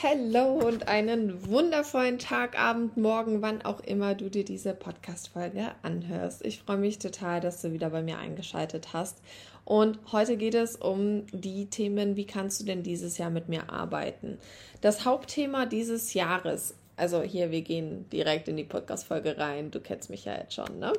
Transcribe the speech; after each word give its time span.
Hallo 0.00 0.52
und 0.52 0.86
einen 0.86 1.48
wundervollen 1.48 2.20
Tag, 2.20 2.56
Abend, 2.56 2.96
Morgen, 2.96 3.42
wann 3.42 3.62
auch 3.62 3.80
immer 3.80 4.14
du 4.14 4.30
dir 4.30 4.44
diese 4.44 4.72
Podcast-Folge 4.72 5.72
anhörst. 5.82 6.46
Ich 6.46 6.60
freue 6.60 6.76
mich 6.76 7.00
total, 7.00 7.40
dass 7.40 7.62
du 7.62 7.72
wieder 7.72 7.90
bei 7.90 8.00
mir 8.00 8.18
eingeschaltet 8.18 8.92
hast. 8.92 9.20
Und 9.64 9.98
heute 10.12 10.36
geht 10.36 10.54
es 10.54 10.76
um 10.76 11.26
die 11.32 11.66
Themen, 11.66 12.14
wie 12.14 12.26
kannst 12.26 12.60
du 12.60 12.64
denn 12.64 12.84
dieses 12.84 13.18
Jahr 13.18 13.30
mit 13.30 13.48
mir 13.48 13.70
arbeiten? 13.70 14.38
Das 14.82 15.04
Hauptthema 15.04 15.66
dieses 15.66 16.14
Jahres 16.14 16.76
also 16.96 17.22
hier, 17.22 17.50
wir 17.50 17.62
gehen 17.62 18.08
direkt 18.10 18.46
in 18.46 18.56
die 18.56 18.64
Podcast-Folge 18.64 19.38
rein. 19.38 19.72
Du 19.72 19.80
kennst 19.80 20.10
mich 20.10 20.24
ja 20.24 20.36
jetzt 20.36 20.54
schon, 20.54 20.78
ne? 20.78 20.92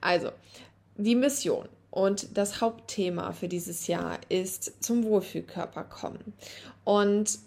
Also, 0.00 0.30
die 0.96 1.14
Mission 1.14 1.68
und 1.90 2.36
das 2.36 2.60
Hauptthema 2.60 3.32
für 3.32 3.48
dieses 3.48 3.86
Jahr 3.86 4.18
ist 4.28 4.82
zum 4.84 5.04
Wohlfühlkörper 5.04 5.84
kommen. 5.84 6.34
Und 6.84 7.38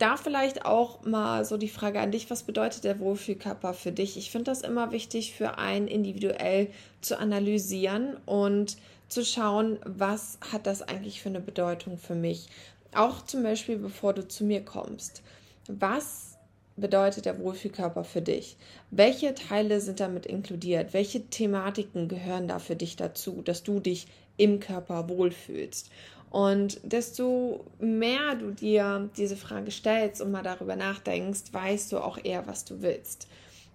da 0.00 0.16
vielleicht 0.16 0.64
auch 0.64 1.04
mal 1.04 1.44
so 1.44 1.56
die 1.56 1.68
Frage 1.68 2.00
an 2.00 2.10
dich, 2.10 2.30
was 2.30 2.42
bedeutet 2.42 2.84
der 2.84 2.98
Wohlfühlkörper 3.00 3.74
für 3.74 3.92
dich? 3.92 4.16
Ich 4.16 4.30
finde 4.30 4.50
das 4.50 4.62
immer 4.62 4.92
wichtig 4.92 5.34
für 5.34 5.58
einen 5.58 5.88
individuell 5.88 6.68
zu 7.00 7.18
analysieren 7.18 8.16
und 8.26 8.78
zu 9.08 9.24
schauen, 9.24 9.78
was 9.84 10.38
hat 10.52 10.66
das 10.66 10.82
eigentlich 10.82 11.20
für 11.20 11.28
eine 11.28 11.40
Bedeutung 11.40 11.98
für 11.98 12.14
mich? 12.14 12.48
Auch 12.94 13.24
zum 13.24 13.42
Beispiel, 13.42 13.76
bevor 13.76 14.14
du 14.14 14.26
zu 14.26 14.44
mir 14.44 14.64
kommst. 14.64 15.22
Was 15.68 16.38
bedeutet 16.76 17.26
der 17.26 17.38
Wohlfühlkörper 17.38 18.04
für 18.04 18.22
dich? 18.22 18.56
Welche 18.90 19.34
Teile 19.34 19.80
sind 19.80 20.00
damit 20.00 20.24
inkludiert? 20.26 20.94
Welche 20.94 21.26
Thematiken 21.26 22.08
gehören 22.08 22.48
da 22.48 22.58
für 22.58 22.76
dich 22.76 22.96
dazu, 22.96 23.42
dass 23.42 23.62
du 23.62 23.80
dich 23.80 24.06
im 24.38 24.60
Körper 24.60 25.08
wohlfühlst? 25.08 25.90
Und 26.30 26.80
desto 26.84 27.64
mehr 27.80 28.36
du 28.36 28.52
dir 28.52 29.10
diese 29.16 29.36
Frage 29.36 29.72
stellst 29.72 30.22
und 30.22 30.30
mal 30.30 30.42
darüber 30.42 30.76
nachdenkst, 30.76 31.52
weißt 31.52 31.90
du 31.92 31.98
auch 31.98 32.18
eher, 32.22 32.46
was 32.46 32.64
du 32.64 32.82
willst. 32.82 33.26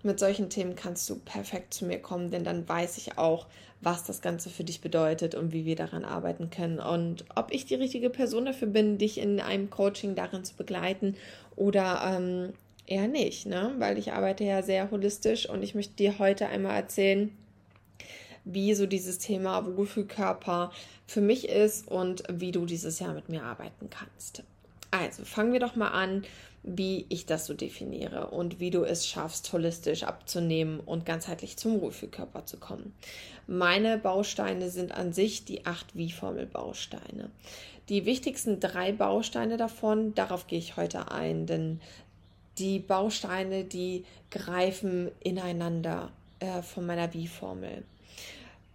Mit 0.04 0.20
solchen 0.20 0.50
Themen 0.50 0.76
kannst 0.76 1.10
du 1.10 1.16
perfekt 1.16 1.74
zu 1.74 1.86
mir 1.86 2.00
kommen, 2.00 2.32
denn 2.32 2.44
dann 2.44 2.68
weiß 2.68 2.98
ich 2.98 3.18
auch, 3.18 3.48
was 3.82 4.04
das 4.04 4.22
Ganze 4.22 4.50
für 4.50 4.64
dich 4.64 4.80
bedeutet 4.80 5.36
und 5.36 5.52
wie 5.52 5.66
wir 5.66 5.76
daran 5.76 6.06
arbeiten 6.06 6.50
können 6.50 6.80
und 6.80 7.26
ob 7.36 7.52
ich 7.52 7.66
die 7.66 7.76
richtige 7.76 8.10
Person 8.10 8.46
dafür 8.46 8.68
bin, 8.68 8.98
dich 8.98 9.18
in 9.18 9.40
einem 9.40 9.70
Coaching 9.70 10.16
darin 10.16 10.44
zu 10.44 10.56
begleiten 10.56 11.16
oder 11.56 12.02
ähm, 12.06 12.54
eher 12.88 13.08
nicht, 13.08 13.48
ne? 13.48 13.74
weil 13.78 13.98
ich 13.98 14.14
arbeite 14.14 14.44
ja 14.44 14.62
sehr 14.62 14.92
holistisch 14.92 15.50
und 15.50 15.62
ich 15.62 15.76
möchte 15.76 15.96
dir 15.96 16.20
heute 16.20 16.48
einmal 16.48 16.76
erzählen, 16.76 17.32
wie 18.46 18.74
so 18.76 18.86
dieses 18.86 19.18
Thema 19.18 19.66
Wohlfühlkörper 19.66 20.72
für 21.08 21.22
mich 21.22 21.50
ist 21.50 21.88
und 21.88 22.24
wie 22.32 22.52
du 22.52 22.66
dieses 22.66 23.00
Jahr 23.00 23.14
mit 23.14 23.28
mir 23.30 23.44
arbeiten 23.44 23.90
kannst. 23.90 24.44
Also 24.92 25.26
fangen 25.26 25.52
wir 25.52 25.60
doch 25.60 25.76
mal 25.76 25.90
an, 25.90 26.24
wie 26.64 27.06
ich 27.10 27.26
das 27.26 27.46
so 27.46 27.54
definiere 27.54 28.28
und 28.28 28.60
wie 28.60 28.72
du 28.72 28.84
es 28.84 29.06
schaffst, 29.06 29.52
holistisch 29.54 30.04
abzunehmen 30.04 30.80
und 30.80 31.06
ganzheitlich 31.06 31.58
zum 31.58 31.82
Wohlfühlkörper 31.82 32.46
zu 32.46 32.58
kommen. 32.58 32.94
Meine 33.46 33.98
Bausteine 33.98 34.70
sind 34.70 34.92
an 34.92 35.14
sich 35.14 35.46
die 35.46 35.64
8-Wie-Formel-Bausteine. 35.64 37.30
Die 37.90 38.06
wichtigsten 38.06 38.60
drei 38.60 38.92
Bausteine 38.92 39.58
davon, 39.58 40.16
darauf 40.16 40.48
gehe 40.48 40.58
ich 40.58 40.76
heute 40.76 41.12
ein, 41.12 41.46
denn 41.46 41.82
die 42.58 42.80
Bausteine, 42.80 43.64
die 43.64 44.06
greifen 44.32 45.12
ineinander 45.20 46.12
äh, 46.40 46.64
von 46.64 46.86
meiner 46.88 47.14
Wie-Formel 47.14 47.84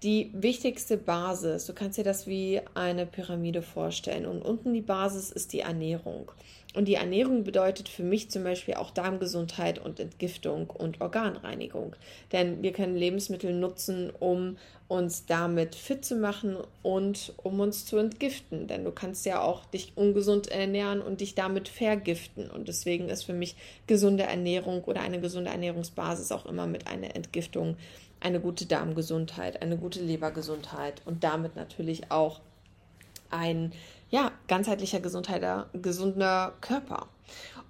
die 0.02 0.30
wichtigste 0.32 0.96
Basis. 0.96 1.66
Du 1.66 1.74
kannst 1.74 1.98
dir 1.98 2.04
das 2.04 2.26
wie 2.26 2.60
eine 2.74 3.06
Pyramide 3.06 3.62
vorstellen. 3.62 4.26
Und 4.26 4.42
unten 4.42 4.72
die 4.72 4.80
Basis 4.80 5.30
ist 5.30 5.52
die 5.52 5.60
Ernährung. 5.60 6.30
Und 6.72 6.86
die 6.86 6.94
Ernährung 6.94 7.42
bedeutet 7.42 7.88
für 7.88 8.04
mich 8.04 8.30
zum 8.30 8.44
Beispiel 8.44 8.74
auch 8.74 8.92
Darmgesundheit 8.92 9.80
und 9.80 9.98
Entgiftung 9.98 10.70
und 10.70 11.00
Organreinigung. 11.00 11.96
Denn 12.30 12.62
wir 12.62 12.72
können 12.72 12.94
Lebensmittel 12.94 13.52
nutzen, 13.52 14.12
um 14.20 14.56
uns 14.86 15.26
damit 15.26 15.74
fit 15.74 16.04
zu 16.04 16.14
machen 16.16 16.56
und 16.82 17.32
um 17.42 17.58
uns 17.58 17.86
zu 17.86 17.96
entgiften. 17.96 18.68
Denn 18.68 18.84
du 18.84 18.92
kannst 18.92 19.26
ja 19.26 19.42
auch 19.42 19.64
dich 19.66 19.92
ungesund 19.96 20.48
ernähren 20.48 21.02
und 21.02 21.20
dich 21.20 21.34
damit 21.34 21.68
vergiften. 21.68 22.48
Und 22.48 22.68
deswegen 22.68 23.08
ist 23.08 23.24
für 23.24 23.32
mich 23.32 23.56
gesunde 23.88 24.22
Ernährung 24.22 24.84
oder 24.84 25.00
eine 25.00 25.20
gesunde 25.20 25.50
Ernährungsbasis 25.50 26.30
auch 26.30 26.46
immer 26.46 26.68
mit 26.68 26.86
einer 26.86 27.16
Entgiftung 27.16 27.76
eine 28.20 28.40
gute 28.40 28.66
Darmgesundheit, 28.66 29.62
eine 29.62 29.76
gute 29.76 30.00
Lebergesundheit 30.00 31.02
und 31.06 31.24
damit 31.24 31.56
natürlich 31.56 32.10
auch 32.10 32.40
ein 33.30 33.72
ja, 34.10 34.32
ganzheitlicher 34.48 35.00
gesunder 35.00 36.54
Körper. 36.60 37.08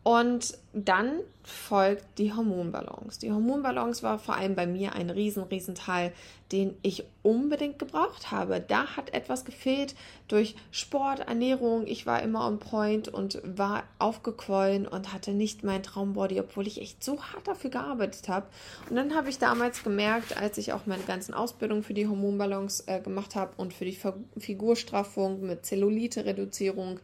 Und 0.02 0.56
dann 0.72 1.20
folgt 1.42 2.18
die 2.18 2.32
Hormonbalance. 2.32 3.20
Die 3.20 3.32
Hormonbalance 3.32 4.02
war 4.02 4.18
vor 4.18 4.36
allem 4.36 4.54
bei 4.54 4.66
mir 4.66 4.94
ein 4.94 5.10
riesen, 5.10 5.42
riesen 5.42 5.74
Teil, 5.74 6.12
den 6.52 6.74
ich 6.82 7.04
unbedingt 7.22 7.78
gebraucht 7.78 8.30
habe. 8.30 8.60
Da 8.60 8.96
hat 8.96 9.12
etwas 9.12 9.44
gefehlt 9.44 9.94
durch 10.28 10.54
Sport, 10.70 11.20
Ernährung. 11.20 11.86
Ich 11.86 12.06
war 12.06 12.22
immer 12.22 12.46
on 12.46 12.58
point 12.58 13.08
und 13.08 13.42
war 13.44 13.84
aufgequollen 13.98 14.86
und 14.86 15.12
hatte 15.12 15.32
nicht 15.32 15.64
mein 15.64 15.82
Traumbody, 15.82 16.40
obwohl 16.40 16.66
ich 16.66 16.80
echt 16.80 17.04
so 17.04 17.20
hart 17.20 17.46
dafür 17.46 17.70
gearbeitet 17.70 18.28
habe. 18.28 18.46
Und 18.88 18.96
dann 18.96 19.14
habe 19.14 19.28
ich 19.28 19.38
damals 19.38 19.82
gemerkt, 19.82 20.36
als 20.36 20.56
ich 20.56 20.72
auch 20.72 20.86
meine 20.86 21.02
ganzen 21.02 21.34
Ausbildungen 21.34 21.82
für 21.82 21.94
die 21.94 22.06
Hormonbalance 22.06 22.84
äh, 22.86 23.00
gemacht 23.00 23.34
habe 23.34 23.52
und 23.58 23.74
für 23.74 23.84
die 23.84 23.98
Figurstraffung 24.38 25.42
mit 25.42 25.66
Zellulite-Reduzierung, 25.66 27.00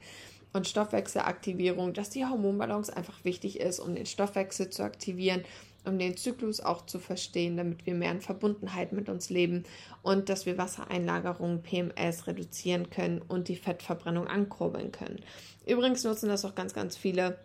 und 0.56 0.66
Stoffwechselaktivierung, 0.66 1.92
dass 1.92 2.10
die 2.10 2.24
Hormonbalance 2.24 2.96
einfach 2.96 3.24
wichtig 3.24 3.60
ist, 3.60 3.78
um 3.78 3.94
den 3.94 4.06
Stoffwechsel 4.06 4.70
zu 4.70 4.82
aktivieren, 4.82 5.44
um 5.84 5.98
den 5.98 6.16
Zyklus 6.16 6.60
auch 6.60 6.84
zu 6.86 6.98
verstehen, 6.98 7.56
damit 7.56 7.86
wir 7.86 7.94
mehr 7.94 8.10
in 8.10 8.20
Verbundenheit 8.20 8.92
mit 8.92 9.08
uns 9.08 9.30
leben 9.30 9.64
und 10.02 10.28
dass 10.28 10.46
wir 10.46 10.58
Wassereinlagerungen, 10.58 11.62
PMS 11.62 12.26
reduzieren 12.26 12.90
können 12.90 13.22
und 13.28 13.48
die 13.48 13.56
Fettverbrennung 13.56 14.26
ankurbeln 14.26 14.90
können. 14.90 15.20
Übrigens 15.66 16.02
nutzen 16.04 16.28
das 16.28 16.44
auch 16.44 16.54
ganz, 16.54 16.74
ganz 16.74 16.96
viele 16.96 17.38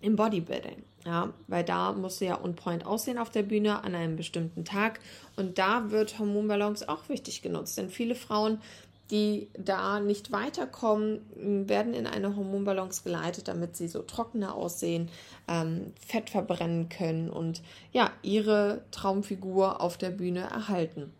im 0.00 0.16
Bodybuilding. 0.16 0.82
Ja, 1.06 1.32
weil 1.46 1.64
da 1.64 1.92
musst 1.92 2.20
du 2.20 2.26
ja 2.26 2.42
on 2.42 2.54
point 2.54 2.84
aussehen 2.84 3.16
auf 3.16 3.30
der 3.30 3.42
Bühne 3.42 3.82
an 3.82 3.94
einem 3.94 4.16
bestimmten 4.16 4.66
Tag. 4.66 5.00
Und 5.36 5.56
da 5.56 5.90
wird 5.90 6.18
Hormonbalance 6.18 6.86
auch 6.88 7.08
wichtig 7.08 7.40
genutzt. 7.40 7.78
Denn 7.78 7.88
viele 7.88 8.14
Frauen 8.14 8.60
die 9.10 9.48
da 9.58 10.00
nicht 10.00 10.32
weiterkommen, 10.32 11.20
werden 11.68 11.94
in 11.94 12.06
eine 12.06 12.36
Hormonbalance 12.36 13.02
geleitet, 13.02 13.48
damit 13.48 13.76
sie 13.76 13.88
so 13.88 14.02
trockener 14.02 14.54
aussehen, 14.54 15.08
ähm, 15.48 15.92
Fett 16.06 16.30
verbrennen 16.30 16.88
können 16.88 17.30
und 17.30 17.62
ja, 17.92 18.10
ihre 18.22 18.82
Traumfigur 18.90 19.80
auf 19.80 19.98
der 19.98 20.10
Bühne 20.10 20.40
erhalten. 20.40 21.12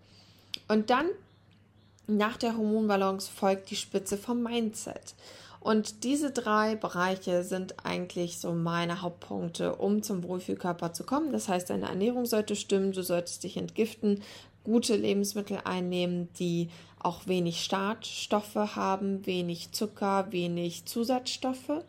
Und 0.68 0.90
dann 0.90 1.06
nach 2.06 2.36
der 2.36 2.56
Hormonbalance 2.56 3.30
folgt 3.30 3.70
die 3.70 3.76
Spitze 3.76 4.16
vom 4.16 4.42
Mindset. 4.42 5.14
Und 5.60 6.04
diese 6.04 6.30
drei 6.30 6.74
Bereiche 6.74 7.44
sind 7.44 7.84
eigentlich 7.84 8.38
so 8.38 8.52
meine 8.52 9.02
Hauptpunkte, 9.02 9.76
um 9.76 10.02
zum 10.02 10.22
Wohlfühlkörper 10.22 10.94
zu 10.94 11.04
kommen. 11.04 11.32
Das 11.32 11.48
heißt, 11.50 11.68
deine 11.68 11.88
Ernährung 11.88 12.24
sollte 12.24 12.56
stimmen, 12.56 12.92
du 12.92 13.02
solltest 13.02 13.44
dich 13.44 13.58
entgiften, 13.58 14.22
gute 14.64 14.96
Lebensmittel 14.96 15.58
einnehmen, 15.64 16.28
die 16.38 16.68
auch 16.98 17.26
wenig 17.26 17.64
Startstoffe 17.64 18.54
haben, 18.54 19.26
wenig 19.26 19.72
Zucker, 19.72 20.30
wenig 20.30 20.84
Zusatzstoffe. 20.84 21.84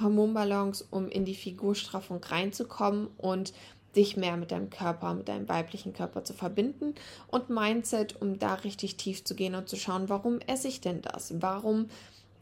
Hormonbalance, 0.00 0.84
um 0.90 1.08
in 1.08 1.24
die 1.24 1.34
Figurstraffung 1.34 2.22
reinzukommen 2.22 3.08
und 3.16 3.52
dich 3.96 4.16
mehr 4.16 4.36
mit 4.36 4.52
deinem 4.52 4.70
Körper, 4.70 5.14
mit 5.14 5.28
deinem 5.28 5.48
weiblichen 5.48 5.92
Körper 5.92 6.22
zu 6.22 6.34
verbinden 6.34 6.94
und 7.28 7.50
Mindset, 7.50 8.20
um 8.20 8.38
da 8.38 8.54
richtig 8.54 8.96
tief 8.96 9.24
zu 9.24 9.34
gehen 9.34 9.54
und 9.54 9.68
zu 9.68 9.76
schauen, 9.76 10.08
warum 10.08 10.40
esse 10.40 10.68
ich 10.68 10.80
denn 10.80 11.02
das? 11.02 11.34
Warum 11.40 11.88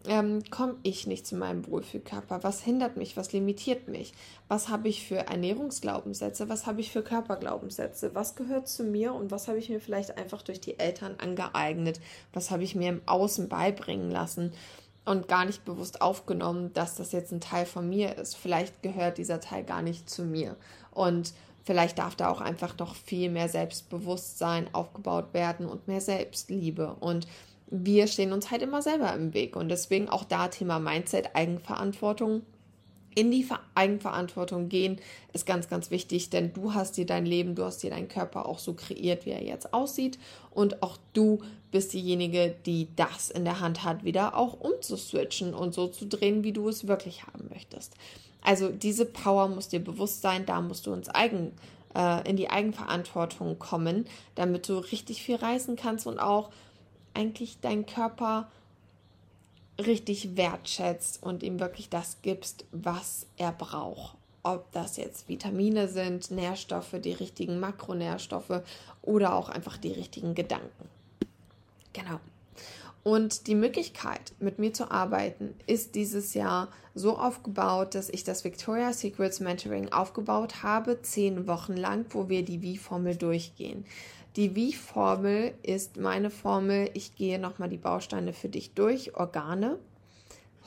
ähm, 0.08 0.42
komme 0.50 0.76
ich 0.82 1.06
nicht 1.06 1.26
zu 1.26 1.36
meinem 1.36 1.66
Wohlfühlkörper? 1.66 2.42
Was 2.42 2.60
hindert 2.62 2.96
mich? 2.96 3.16
Was 3.16 3.32
limitiert 3.32 3.88
mich? 3.88 4.12
Was 4.48 4.68
habe 4.68 4.88
ich 4.88 5.06
für 5.06 5.18
Ernährungsglaubenssätze? 5.18 6.48
Was 6.48 6.66
habe 6.66 6.80
ich 6.80 6.90
für 6.90 7.02
Körperglaubenssätze? 7.02 8.14
Was 8.14 8.36
gehört 8.36 8.68
zu 8.68 8.84
mir 8.84 9.14
und 9.14 9.30
was 9.30 9.48
habe 9.48 9.58
ich 9.58 9.68
mir 9.68 9.80
vielleicht 9.80 10.18
einfach 10.18 10.42
durch 10.42 10.60
die 10.60 10.78
Eltern 10.78 11.16
angeeignet? 11.18 12.00
Was 12.32 12.50
habe 12.50 12.62
ich 12.62 12.74
mir 12.74 12.88
im 12.88 13.02
Außen 13.06 13.48
beibringen 13.48 14.10
lassen? 14.10 14.52
Und 15.04 15.28
gar 15.28 15.44
nicht 15.44 15.64
bewusst 15.64 16.02
aufgenommen, 16.02 16.72
dass 16.72 16.96
das 16.96 17.12
jetzt 17.12 17.30
ein 17.32 17.40
Teil 17.40 17.64
von 17.64 17.88
mir 17.88 18.16
ist. 18.16 18.36
Vielleicht 18.36 18.82
gehört 18.82 19.18
dieser 19.18 19.40
Teil 19.40 19.62
gar 19.62 19.82
nicht 19.82 20.10
zu 20.10 20.24
mir. 20.24 20.56
Und 20.90 21.32
vielleicht 21.64 21.98
darf 21.98 22.16
da 22.16 22.28
auch 22.28 22.40
einfach 22.40 22.76
noch 22.78 22.96
viel 22.96 23.30
mehr 23.30 23.48
Selbstbewusstsein 23.48 24.72
aufgebaut 24.74 25.32
werden 25.32 25.66
und 25.66 25.86
mehr 25.86 26.00
Selbstliebe. 26.00 26.96
Und 26.98 27.28
wir 27.68 28.06
stehen 28.06 28.32
uns 28.32 28.50
halt 28.50 28.62
immer 28.62 28.82
selber 28.82 29.12
im 29.14 29.34
Weg. 29.34 29.56
Und 29.56 29.68
deswegen 29.68 30.08
auch 30.08 30.24
da 30.24 30.48
Thema 30.48 30.78
Mindset, 30.78 31.34
Eigenverantwortung. 31.34 32.42
In 33.14 33.30
die 33.30 33.46
Eigenverantwortung 33.74 34.68
gehen 34.68 35.00
ist 35.32 35.46
ganz, 35.46 35.68
ganz 35.68 35.90
wichtig, 35.90 36.28
denn 36.28 36.52
du 36.52 36.74
hast 36.74 36.98
dir 36.98 37.06
dein 37.06 37.24
Leben, 37.24 37.54
du 37.54 37.64
hast 37.64 37.82
dir 37.82 37.88
deinen 37.88 38.08
Körper 38.08 38.46
auch 38.46 38.58
so 38.58 38.74
kreiert, 38.74 39.24
wie 39.24 39.30
er 39.30 39.42
jetzt 39.42 39.72
aussieht. 39.72 40.18
Und 40.50 40.82
auch 40.82 40.98
du 41.14 41.38
bist 41.70 41.94
diejenige, 41.94 42.54
die 42.66 42.88
das 42.94 43.30
in 43.30 43.44
der 43.44 43.60
Hand 43.60 43.84
hat, 43.84 44.04
wieder 44.04 44.36
auch 44.36 44.60
umzuswitchen 44.60 45.54
und 45.54 45.74
so 45.74 45.88
zu 45.88 46.06
drehen, 46.06 46.44
wie 46.44 46.52
du 46.52 46.68
es 46.68 46.86
wirklich 46.86 47.26
haben 47.26 47.48
möchtest. 47.48 47.94
Also 48.42 48.68
diese 48.68 49.06
Power 49.06 49.48
muss 49.48 49.68
dir 49.68 49.82
bewusst 49.82 50.20
sein, 50.22 50.46
da 50.46 50.60
musst 50.60 50.86
du 50.86 50.92
ins 50.92 51.08
Eigen, 51.08 51.52
äh, 51.96 52.28
in 52.28 52.36
die 52.36 52.50
Eigenverantwortung 52.50 53.58
kommen, 53.58 54.06
damit 54.36 54.68
du 54.68 54.78
richtig 54.78 55.22
viel 55.22 55.36
reisen 55.36 55.74
kannst 55.74 56.06
und 56.06 56.20
auch 56.20 56.50
eigentlich 57.16 57.60
deinen 57.60 57.86
Körper 57.86 58.48
richtig 59.78 60.36
wertschätzt 60.36 61.22
und 61.22 61.42
ihm 61.42 61.60
wirklich 61.60 61.88
das 61.88 62.18
gibst, 62.22 62.64
was 62.72 63.26
er 63.36 63.52
braucht. 63.52 64.16
Ob 64.42 64.70
das 64.72 64.96
jetzt 64.96 65.28
Vitamine 65.28 65.88
sind, 65.88 66.30
Nährstoffe, 66.30 66.94
die 67.00 67.12
richtigen 67.12 67.58
Makronährstoffe 67.58 68.62
oder 69.02 69.34
auch 69.34 69.48
einfach 69.48 69.76
die 69.76 69.92
richtigen 69.92 70.34
Gedanken. 70.34 70.88
Genau. 71.92 72.20
Und 73.02 73.46
die 73.46 73.54
Möglichkeit, 73.54 74.32
mit 74.40 74.58
mir 74.58 74.72
zu 74.72 74.90
arbeiten, 74.90 75.54
ist 75.66 75.94
dieses 75.94 76.34
Jahr 76.34 76.68
so 76.94 77.16
aufgebaut, 77.18 77.94
dass 77.94 78.08
ich 78.08 78.24
das 78.24 78.44
Victoria's 78.44 79.00
Secrets 79.00 79.38
Mentoring 79.40 79.92
aufgebaut 79.92 80.62
habe, 80.62 81.00
zehn 81.02 81.46
Wochen 81.46 81.76
lang, 81.76 82.06
wo 82.10 82.28
wir 82.28 82.44
die 82.44 82.62
Wie-Formel 82.62 83.14
durchgehen. 83.16 83.84
Die 84.36 84.54
Wie-Formel 84.54 85.54
ist 85.62 85.96
meine 85.96 86.28
Formel. 86.28 86.90
Ich 86.92 87.16
gehe 87.16 87.38
nochmal 87.38 87.70
die 87.70 87.78
Bausteine 87.78 88.34
für 88.34 88.50
dich 88.50 88.74
durch. 88.74 89.16
Organe, 89.16 89.78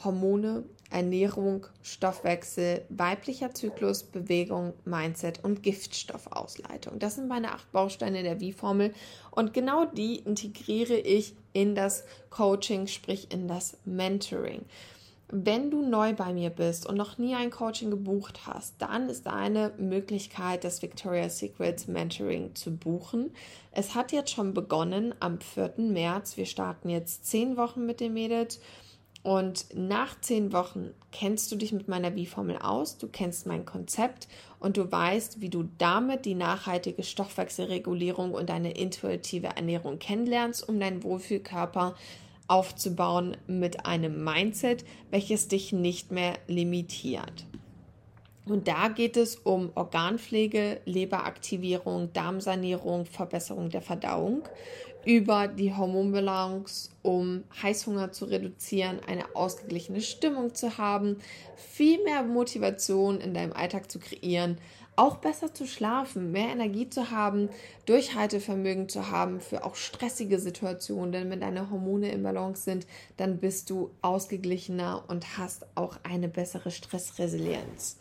Hormone, 0.04 0.63
Ernährung, 0.89 1.68
Stoffwechsel, 1.83 2.83
weiblicher 2.89 3.54
Zyklus, 3.54 4.01
Bewegung, 4.01 4.74
Mindset 4.86 5.44
und 5.44 5.62
Giftstoffausleitung. 5.62 6.98
Das 6.98 7.13
sind 7.13 7.27
meine 7.27 7.51
acht 7.51 7.71
Bausteine 7.71 8.24
der 8.24 8.39
Wie-Formel 8.39 8.92
und 9.30 9.54
genau 9.54 9.86
die 9.86 10.15
integriere 10.15 10.98
ich 10.98 11.36
in 11.54 11.75
das 11.75 12.06
Coaching, 12.31 12.88
sprich 12.88 13.31
in 13.31 13.48
das 13.48 13.77
Mentoring. 13.86 14.65
Wenn 15.31 15.70
du 15.70 15.84
neu 15.84 16.14
bei 16.14 16.34
mir 16.34 16.50
bist 16.50 16.88
und 16.88 16.98
noch 16.98 17.20
nie 17.20 17.36
ein 17.36 17.52
Coaching 17.52 17.92
gebucht 17.92 18.48
hast, 18.48 18.74
dann 18.80 19.10
ist 19.10 19.28
eine 19.28 19.72
Möglichkeit, 19.78 20.64
das 20.64 20.81
Victoria's 20.81 21.38
Secrets 21.38 21.88
Mentoring 21.88 22.56
zu 22.56 22.76
buchen. 22.76 23.31
Es 23.72 23.94
hat 23.94 24.12
jetzt 24.12 24.31
schon 24.31 24.56
begonnen 24.56 25.14
am 25.20 25.40
4. 25.40 25.74
März. 25.78 26.36
Wir 26.36 26.48
starten 26.48 26.90
jetzt 26.90 27.28
zehn 27.28 27.58
Wochen 27.58 27.86
mit 27.86 28.00
dem 28.00 28.16
Mädels. 28.16 28.60
Und 29.22 29.68
nach 29.76 30.20
zehn 30.20 30.52
Wochen 30.52 30.96
kennst 31.12 31.52
du 31.52 31.58
dich 31.58 31.74
mit 31.74 31.88
meiner 31.88 32.16
Wie-Formel 32.16 32.58
aus, 32.58 32.98
du 32.98 33.08
kennst 33.08 33.46
mein 33.46 33.66
Konzept 33.66 34.30
und 34.60 34.78
du 34.78 34.90
weißt, 34.90 35.42
wie 35.42 35.50
du 35.50 35.66
damit 35.78 36.25
die 36.25 36.36
nachhaltige 36.36 37.04
Stoffwechselregulierung 37.04 38.34
und 38.34 38.50
deine 38.50 38.72
intuitive 38.72 39.48
Ernährung 39.48 40.00
kennenlernst, 40.00 40.68
um 40.68 40.80
deinen 40.80 41.04
Wohlfühlkörper 41.04 41.96
aufzubauen 42.50 43.38
mit 43.48 43.86
einem 43.86 44.24
Mindset, 44.24 44.84
welches 45.12 45.48
dich 45.48 45.72
nicht 45.72 46.12
mehr 46.12 46.34
limitiert. 46.48 47.46
Und 48.46 48.68
da 48.68 48.88
geht 48.88 49.16
es 49.16 49.36
um 49.36 49.72
Organpflege, 49.75 50.81
Leberaktivierung, 50.86 52.12
Darmsanierung, 52.13 53.06
Verbesserung 53.06 53.69
der 53.69 53.84
Verdauung, 53.84 54.42
über 55.06 55.48
die 55.48 55.74
Hormonbalance, 55.74 56.90
um 57.04 57.44
Heißhunger 57.62 58.12
zu 58.12 58.25
reduzieren, 58.25 59.00
eine 59.07 59.36
ausgeglichene 59.36 60.01
Stimmung 60.01 60.56
zu 60.56 60.78
haben, 60.78 61.18
viel 61.56 62.04
mehr 62.04 62.24
Motivation 62.24 63.22
in 63.22 63.34
deinem 63.34 63.54
Alltag 63.54 63.90
zu 63.90 64.00
kreieren, 64.00 64.57
auch 65.00 65.16
besser 65.16 65.54
zu 65.54 65.66
schlafen, 65.66 66.34
mehr 66.34 66.50
Energie 66.50 66.90
zu 66.90 67.10
haben, 67.10 67.48
Durchhaltevermögen 67.86 68.90
zu 68.90 69.10
haben 69.10 69.40
für 69.40 69.63
auch 69.63 69.75
stressige 69.75 70.40
Situationen. 70.40 71.13
Denn 71.13 71.30
wenn 71.30 71.40
deine 71.40 71.69
Hormone 71.72 72.12
im 72.12 72.22
Balance 72.22 72.63
sind, 72.63 72.86
dann 73.16 73.38
bist 73.38 73.69
du 73.69 73.92
ausgeglichener 74.01 75.06
und 75.07 75.38
hast 75.38 75.66
auch 75.75 75.98
eine 76.04 76.28
bessere 76.28 76.69
Stressresilienz. 76.69 77.98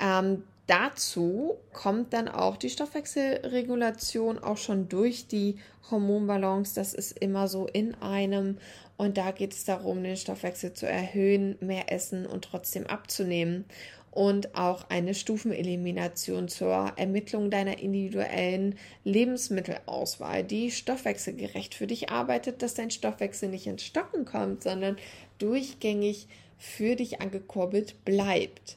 Ähm, 0.00 0.44
dazu 0.66 1.56
kommt 1.74 2.14
dann 2.14 2.28
auch 2.28 2.56
die 2.56 2.70
Stoffwechselregulation 2.70 4.38
auch 4.38 4.56
schon 4.56 4.88
durch 4.88 5.28
die 5.28 5.58
Hormonbalance. 5.90 6.74
Das 6.74 6.94
ist 6.94 7.18
immer 7.18 7.48
so 7.48 7.66
in 7.66 7.96
einem. 7.96 8.56
Und 8.96 9.18
da 9.18 9.32
geht 9.32 9.52
es 9.52 9.64
darum, 9.64 10.02
den 10.02 10.16
Stoffwechsel 10.16 10.72
zu 10.72 10.88
erhöhen, 10.88 11.58
mehr 11.60 11.92
essen 11.92 12.24
und 12.24 12.44
trotzdem 12.44 12.86
abzunehmen 12.86 13.66
und 14.14 14.54
auch 14.54 14.88
eine 14.90 15.12
Stufenelimination 15.12 16.46
zur 16.46 16.92
Ermittlung 16.94 17.50
deiner 17.50 17.80
individuellen 17.80 18.76
Lebensmittelauswahl, 19.02 20.44
die 20.44 20.70
stoffwechselgerecht 20.70 21.74
für 21.74 21.88
dich 21.88 22.10
arbeitet, 22.10 22.62
dass 22.62 22.74
dein 22.74 22.92
Stoffwechsel 22.92 23.48
nicht 23.48 23.66
ins 23.66 23.82
Stocken 23.82 24.24
kommt, 24.24 24.62
sondern 24.62 24.98
durchgängig 25.38 26.28
für 26.58 26.94
dich 26.94 27.20
angekurbelt 27.20 28.04
bleibt. 28.04 28.76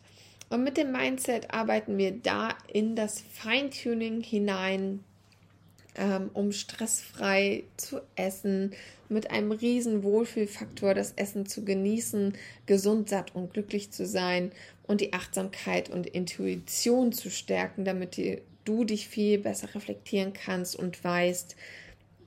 Und 0.49 0.63
mit 0.63 0.75
dem 0.75 0.91
Mindset 0.91 1.53
arbeiten 1.53 1.99
wir 1.99 2.13
da 2.13 2.49
in 2.73 2.95
das 2.95 3.21
Feintuning 3.21 4.21
hinein, 4.21 5.03
ähm, 5.97 6.29
um 6.33 6.51
stressfrei 6.51 7.63
zu 7.75 8.01
essen, 8.15 8.71
mit 9.09 9.31
einem 9.31 9.51
riesen 9.51 10.03
Wohlfühlfaktor 10.03 10.94
das 10.94 11.13
Essen 11.15 11.45
zu 11.45 11.63
genießen, 11.63 12.33
gesund, 12.65 13.09
satt 13.09 13.35
und 13.35 13.53
glücklich 13.53 13.91
zu 13.91 14.05
sein 14.05 14.51
und 14.85 15.01
die 15.01 15.13
Achtsamkeit 15.13 15.89
und 15.89 16.07
Intuition 16.07 17.11
zu 17.11 17.29
stärken, 17.29 17.85
damit 17.85 18.17
die, 18.17 18.41
du 18.65 18.83
dich 18.83 19.07
viel 19.07 19.39
besser 19.39 19.73
reflektieren 19.73 20.33
kannst 20.33 20.75
und 20.75 21.03
weißt, 21.03 21.55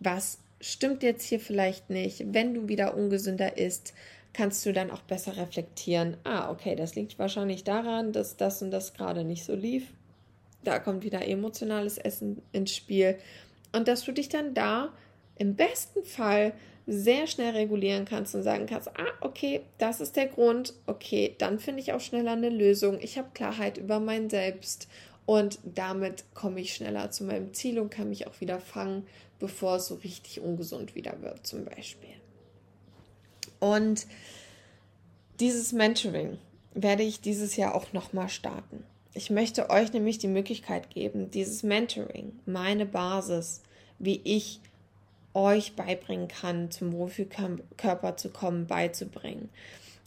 was 0.00 0.38
stimmt 0.60 1.02
jetzt 1.02 1.24
hier 1.24 1.40
vielleicht 1.40 1.90
nicht. 1.90 2.24
Wenn 2.32 2.54
du 2.54 2.68
wieder 2.68 2.96
ungesünder 2.96 3.56
isst, 3.58 3.94
kannst 4.32 4.64
du 4.64 4.72
dann 4.72 4.90
auch 4.90 5.02
besser 5.02 5.36
reflektieren. 5.36 6.16
Ah, 6.24 6.50
okay, 6.50 6.76
das 6.76 6.94
liegt 6.94 7.18
wahrscheinlich 7.18 7.64
daran, 7.64 8.12
dass 8.12 8.36
das 8.36 8.62
und 8.62 8.70
das 8.70 8.94
gerade 8.94 9.24
nicht 9.24 9.44
so 9.44 9.54
lief. 9.54 9.92
Da 10.62 10.78
kommt 10.78 11.04
wieder 11.04 11.26
emotionales 11.26 11.98
Essen 11.98 12.42
ins 12.52 12.74
Spiel. 12.74 13.16
Und 13.72 13.88
dass 13.88 14.04
du 14.04 14.12
dich 14.12 14.28
dann 14.28 14.54
da 14.54 14.92
im 15.36 15.56
besten 15.56 16.04
Fall 16.04 16.52
sehr 16.86 17.26
schnell 17.26 17.52
regulieren 17.54 18.04
kannst 18.04 18.34
und 18.34 18.42
sagen 18.42 18.66
kannst, 18.66 18.88
ah, 18.88 19.12
okay, 19.20 19.60
das 19.78 20.00
ist 20.00 20.16
der 20.16 20.26
Grund, 20.26 20.74
okay, 20.86 21.34
dann 21.38 21.58
finde 21.58 21.80
ich 21.80 21.92
auch 21.92 22.00
schneller 22.00 22.32
eine 22.32 22.48
Lösung. 22.48 22.98
Ich 23.00 23.16
habe 23.16 23.28
Klarheit 23.32 23.78
über 23.78 24.00
mein 24.00 24.28
Selbst 24.28 24.88
und 25.24 25.60
damit 25.62 26.24
komme 26.34 26.60
ich 26.60 26.74
schneller 26.74 27.10
zu 27.10 27.24
meinem 27.24 27.54
Ziel 27.54 27.78
und 27.78 27.90
kann 27.90 28.08
mich 28.08 28.26
auch 28.26 28.40
wieder 28.40 28.58
fangen, 28.58 29.06
bevor 29.38 29.76
es 29.76 29.86
so 29.86 29.94
richtig 29.96 30.40
ungesund 30.40 30.94
wieder 30.94 31.22
wird, 31.22 31.46
zum 31.46 31.64
Beispiel. 31.64 32.10
Und 33.60 34.06
dieses 35.38 35.72
Mentoring 35.72 36.38
werde 36.74 37.02
ich 37.02 37.20
dieses 37.20 37.56
Jahr 37.56 37.74
auch 37.74 37.92
nochmal 37.92 38.28
starten. 38.28 38.84
Ich 39.12 39.30
möchte 39.30 39.70
euch 39.70 39.92
nämlich 39.92 40.18
die 40.18 40.28
Möglichkeit 40.28 40.90
geben, 40.90 41.30
dieses 41.30 41.62
Mentoring, 41.62 42.38
meine 42.46 42.86
Basis, 42.86 43.62
wie 43.98 44.20
ich 44.24 44.60
euch 45.34 45.74
beibringen 45.74 46.28
kann, 46.28 46.70
zum 46.70 46.92
Wohlfühlkörper 46.92 48.16
zu 48.16 48.30
kommen, 48.30 48.66
beizubringen. 48.66 49.48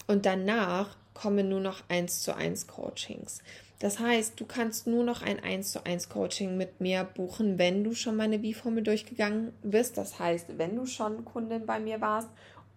Und 0.07 0.25
danach 0.25 0.95
kommen 1.13 1.49
nur 1.49 1.59
noch 1.59 1.83
1 1.89 2.23
zu 2.23 2.35
1 2.35 2.67
Coachings. 2.67 3.41
Das 3.79 3.99
heißt, 3.99 4.39
du 4.39 4.45
kannst 4.45 4.87
nur 4.87 5.03
noch 5.03 5.21
ein 5.21 5.43
1 5.43 5.73
zu 5.73 5.85
1 5.85 6.09
Coaching 6.09 6.57
mit 6.57 6.79
mir 6.79 7.03
buchen, 7.03 7.57
wenn 7.57 7.83
du 7.83 7.93
schon 7.93 8.15
meine 8.15 8.41
Wie-Formel 8.41 8.83
durchgegangen 8.83 9.51
bist. 9.61 9.97
Das 9.97 10.19
heißt, 10.19 10.57
wenn 10.57 10.75
du 10.75 10.85
schon 10.85 11.25
Kundin 11.25 11.65
bei 11.65 11.79
mir 11.79 11.99
warst 11.99 12.29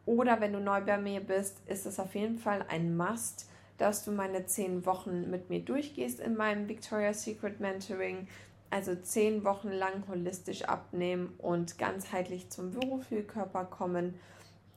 oder 0.04 0.40
wenn 0.40 0.52
du 0.52 0.61
neu 0.61 0.80
bei 0.80 0.99
mir 0.99 1.21
bist, 1.21 1.59
ist 1.66 1.87
es 1.87 2.00
auf 2.00 2.14
jeden 2.14 2.38
Fall 2.38 2.64
ein 2.68 2.97
Must, 2.97 3.47
dass 3.78 4.04
du 4.04 4.12
meine 4.12 4.47
10 4.47 4.87
Wochen 4.87 5.30
mit 5.30 5.50
mir 5.50 5.61
durchgehst 5.61 6.21
in 6.21 6.37
meinem 6.37 6.68
Victoria's 6.68 7.23
Secret 7.23 7.61
Mentoring 7.61 8.26
also 8.71 8.95
zehn 8.95 9.45
Wochen 9.45 9.71
lang 9.71 10.04
holistisch 10.09 10.64
abnehmen 10.64 11.35
und 11.38 11.78
ganzheitlich 11.78 12.50
zum 12.50 12.75
Wohlfühlkörper 12.75 13.64
kommen 13.64 14.14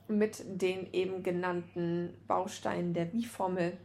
mit 0.08 0.42
den 0.46 0.92
eben 0.92 1.22
genannten 1.22 2.14
Bausteinen 2.26 2.94
der 2.94 3.12
Wie-Formel. 3.12 3.76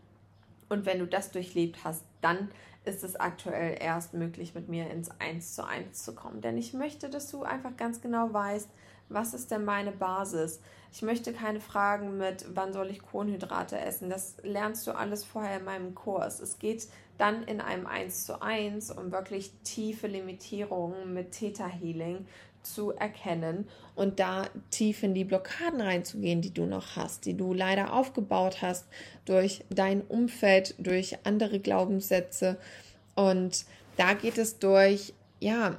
Und 0.69 0.85
wenn 0.85 0.99
du 0.99 1.07
das 1.07 1.31
durchlebt 1.31 1.83
hast, 1.83 2.03
dann 2.21 2.49
ist 2.83 3.03
es 3.03 3.15
aktuell 3.15 3.77
erst 3.79 4.13
möglich, 4.13 4.55
mit 4.55 4.69
mir 4.69 4.89
ins 4.89 5.09
1 5.19 5.55
zu 5.55 5.65
1 5.65 6.03
zu 6.03 6.15
kommen. 6.15 6.41
Denn 6.41 6.57
ich 6.57 6.73
möchte, 6.73 7.09
dass 7.09 7.29
du 7.29 7.43
einfach 7.43 7.75
ganz 7.77 8.01
genau 8.01 8.31
weißt, 8.31 8.69
was 9.09 9.33
ist 9.33 9.51
denn 9.51 9.65
meine 9.65 9.91
Basis? 9.91 10.61
Ich 10.91 11.01
möchte 11.01 11.33
keine 11.33 11.59
Fragen 11.59 12.17
mit, 12.17 12.45
wann 12.53 12.73
soll 12.73 12.89
ich 12.89 13.01
Kohlenhydrate 13.01 13.77
essen? 13.79 14.09
Das 14.09 14.37
lernst 14.43 14.87
du 14.87 14.95
alles 14.95 15.23
vorher 15.23 15.59
in 15.59 15.65
meinem 15.65 15.93
Kurs. 15.93 16.39
Es 16.39 16.57
geht 16.57 16.87
dann 17.17 17.43
in 17.43 17.61
einem 17.61 17.85
1 17.85 18.25
zu 18.25 18.41
1 18.41 18.91
um 18.91 19.11
wirklich 19.11 19.51
tiefe 19.63 20.07
Limitierungen 20.07 21.13
mit 21.13 21.31
Theta 21.31 21.67
Healing 21.67 22.25
zu 22.65 22.91
erkennen 22.91 23.67
und 23.93 24.19
da 24.19 24.47
tief 24.71 25.03
in 25.03 25.13
die 25.13 25.23
Blockaden 25.23 25.81
reinzugehen, 25.81 26.41
die 26.41 26.53
du 26.53 26.65
noch 26.65 26.95
hast, 26.95 27.25
die 27.25 27.37
du 27.37 27.53
leider 27.53 27.93
aufgebaut 27.93 28.61
hast 28.61 28.87
durch 29.25 29.63
dein 29.69 30.01
Umfeld, 30.01 30.75
durch 30.79 31.19
andere 31.25 31.59
Glaubenssätze. 31.59 32.57
Und 33.13 33.65
da 33.97 34.13
geht 34.13 34.37
es 34.37 34.59
durch, 34.59 35.13
ja, 35.39 35.75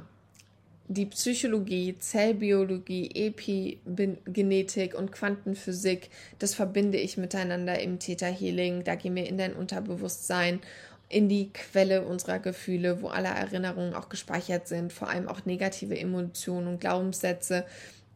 die 0.89 1.07
Psychologie, 1.07 1.97
Zellbiologie, 1.99 3.11
Epigenetik 3.15 4.95
und 4.95 5.11
Quantenphysik, 5.13 6.11
das 6.39 6.55
verbinde 6.55 6.99
ich 6.99 7.17
miteinander 7.17 7.79
im 7.81 7.99
Theta 7.99 8.27
Healing. 8.27 8.85
Da 8.85 8.95
gehen 8.95 9.17
wir 9.17 9.27
in 9.27 9.39
dein 9.39 9.55
Unterbewusstsein, 9.55 10.61
in 11.09 11.29
die 11.29 11.53
Quelle 11.53 12.03
unserer 12.03 12.39
Gefühle, 12.39 13.03
wo 13.03 13.09
alle 13.09 13.29
Erinnerungen 13.29 13.95
auch 13.95 14.09
gespeichert 14.09 14.69
sind, 14.69 14.93
vor 14.93 15.09
allem 15.09 15.29
auch 15.29 15.45
negative 15.45 15.99
Emotionen 15.99 16.67
und 16.69 16.81
Glaubenssätze, 16.81 17.65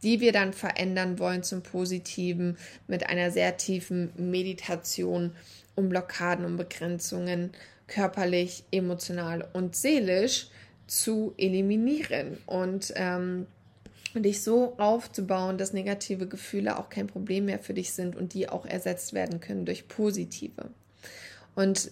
die 0.03 0.19
wir 0.19 0.31
dann 0.31 0.53
verändern 0.53 1.19
wollen 1.19 1.43
zum 1.43 1.61
Positiven 1.61 2.57
mit 2.87 3.07
einer 3.07 3.31
sehr 3.31 3.57
tiefen 3.57 4.11
Meditation, 4.17 5.35
um 5.75 5.89
Blockaden, 5.89 6.45
um 6.45 6.57
Begrenzungen 6.57 7.51
körperlich, 7.87 8.63
emotional 8.71 9.47
und 9.53 9.75
seelisch 9.75 10.47
zu 10.87 11.33
eliminieren 11.37 12.37
und 12.45 12.93
ähm, 12.95 13.47
dich 14.13 14.43
so 14.43 14.73
aufzubauen, 14.77 15.57
dass 15.57 15.73
negative 15.73 16.27
Gefühle 16.27 16.77
auch 16.77 16.89
kein 16.89 17.07
Problem 17.07 17.45
mehr 17.45 17.59
für 17.59 17.73
dich 17.73 17.93
sind 17.93 18.15
und 18.15 18.33
die 18.33 18.49
auch 18.49 18.65
ersetzt 18.65 19.13
werden 19.13 19.39
können 19.39 19.65
durch 19.65 19.87
positive. 19.87 20.69
Und 21.55 21.91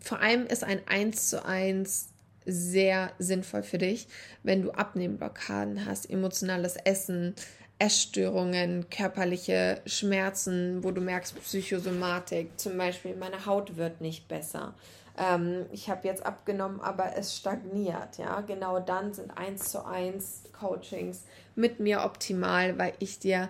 vor 0.00 0.20
allem 0.20 0.46
ist 0.46 0.64
ein 0.64 0.80
1 0.86 1.28
zu 1.28 1.44
1 1.44 2.08
sehr 2.46 3.12
sinnvoll 3.18 3.62
für 3.62 3.78
dich, 3.78 4.08
wenn 4.42 4.62
du 4.62 4.70
Abnehmblockaden 4.72 5.86
hast, 5.86 6.10
emotionales 6.10 6.76
Essen, 6.76 7.34
Essstörungen, 7.78 8.90
körperliche 8.90 9.80
Schmerzen, 9.86 10.84
wo 10.84 10.90
du 10.90 11.00
merkst 11.00 11.40
Psychosomatik, 11.42 12.58
zum 12.58 12.76
Beispiel 12.76 13.16
meine 13.16 13.46
Haut 13.46 13.76
wird 13.76 14.00
nicht 14.00 14.28
besser, 14.28 14.74
ähm, 15.20 15.66
ich 15.70 15.90
habe 15.90 16.08
jetzt 16.08 16.24
abgenommen, 16.24 16.80
aber 16.80 17.16
es 17.16 17.36
stagniert. 17.36 18.18
Ja, 18.18 18.40
genau 18.40 18.80
dann 18.80 19.12
sind 19.12 19.36
eins 19.36 19.70
zu 19.70 19.84
eins 19.84 20.44
Coachings 20.58 21.24
mit 21.54 21.78
mir 21.78 22.02
optimal, 22.02 22.78
weil 22.78 22.94
ich 22.98 23.18
dir 23.18 23.48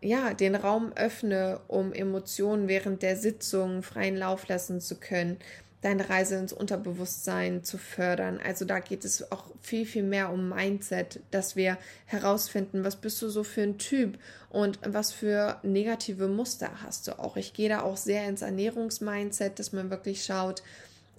ja 0.00 0.32
den 0.32 0.54
Raum 0.54 0.92
öffne, 0.94 1.60
um 1.66 1.92
Emotionen 1.92 2.68
während 2.68 3.02
der 3.02 3.16
Sitzung 3.16 3.82
freien 3.82 4.16
Lauf 4.16 4.46
lassen 4.48 4.80
zu 4.80 4.96
können 4.96 5.38
deine 5.80 6.08
Reise 6.08 6.36
ins 6.36 6.52
Unterbewusstsein 6.52 7.62
zu 7.62 7.78
fördern. 7.78 8.40
Also 8.44 8.64
da 8.64 8.80
geht 8.80 9.04
es 9.04 9.30
auch 9.30 9.44
viel, 9.60 9.86
viel 9.86 10.02
mehr 10.02 10.32
um 10.32 10.48
Mindset, 10.48 11.20
dass 11.30 11.54
wir 11.54 11.78
herausfinden, 12.06 12.82
was 12.82 12.96
bist 12.96 13.22
du 13.22 13.28
so 13.28 13.44
für 13.44 13.62
ein 13.62 13.78
Typ 13.78 14.18
und 14.50 14.80
was 14.84 15.12
für 15.12 15.58
negative 15.62 16.26
Muster 16.26 16.82
hast 16.82 17.06
du 17.06 17.18
auch. 17.18 17.36
Ich 17.36 17.52
gehe 17.52 17.68
da 17.68 17.82
auch 17.82 17.96
sehr 17.96 18.26
ins 18.26 18.42
Ernährungsmindset, 18.42 19.58
dass 19.58 19.72
man 19.72 19.90
wirklich 19.90 20.24
schaut, 20.24 20.62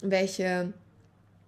welche, 0.01 0.73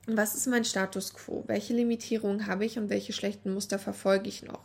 was 0.08 0.36
ist 0.36 0.48
mein 0.48 0.66
Status 0.66 1.14
quo, 1.14 1.44
welche 1.48 1.74
Limitierungen 1.74 2.48
habe 2.48 2.66
ich 2.66 2.78
und 2.78 2.90
welche 2.90 3.14
schlechten 3.14 3.54
Muster 3.54 3.80
verfolge 3.80 4.30
ich 4.30 4.44
noch. 4.44 4.62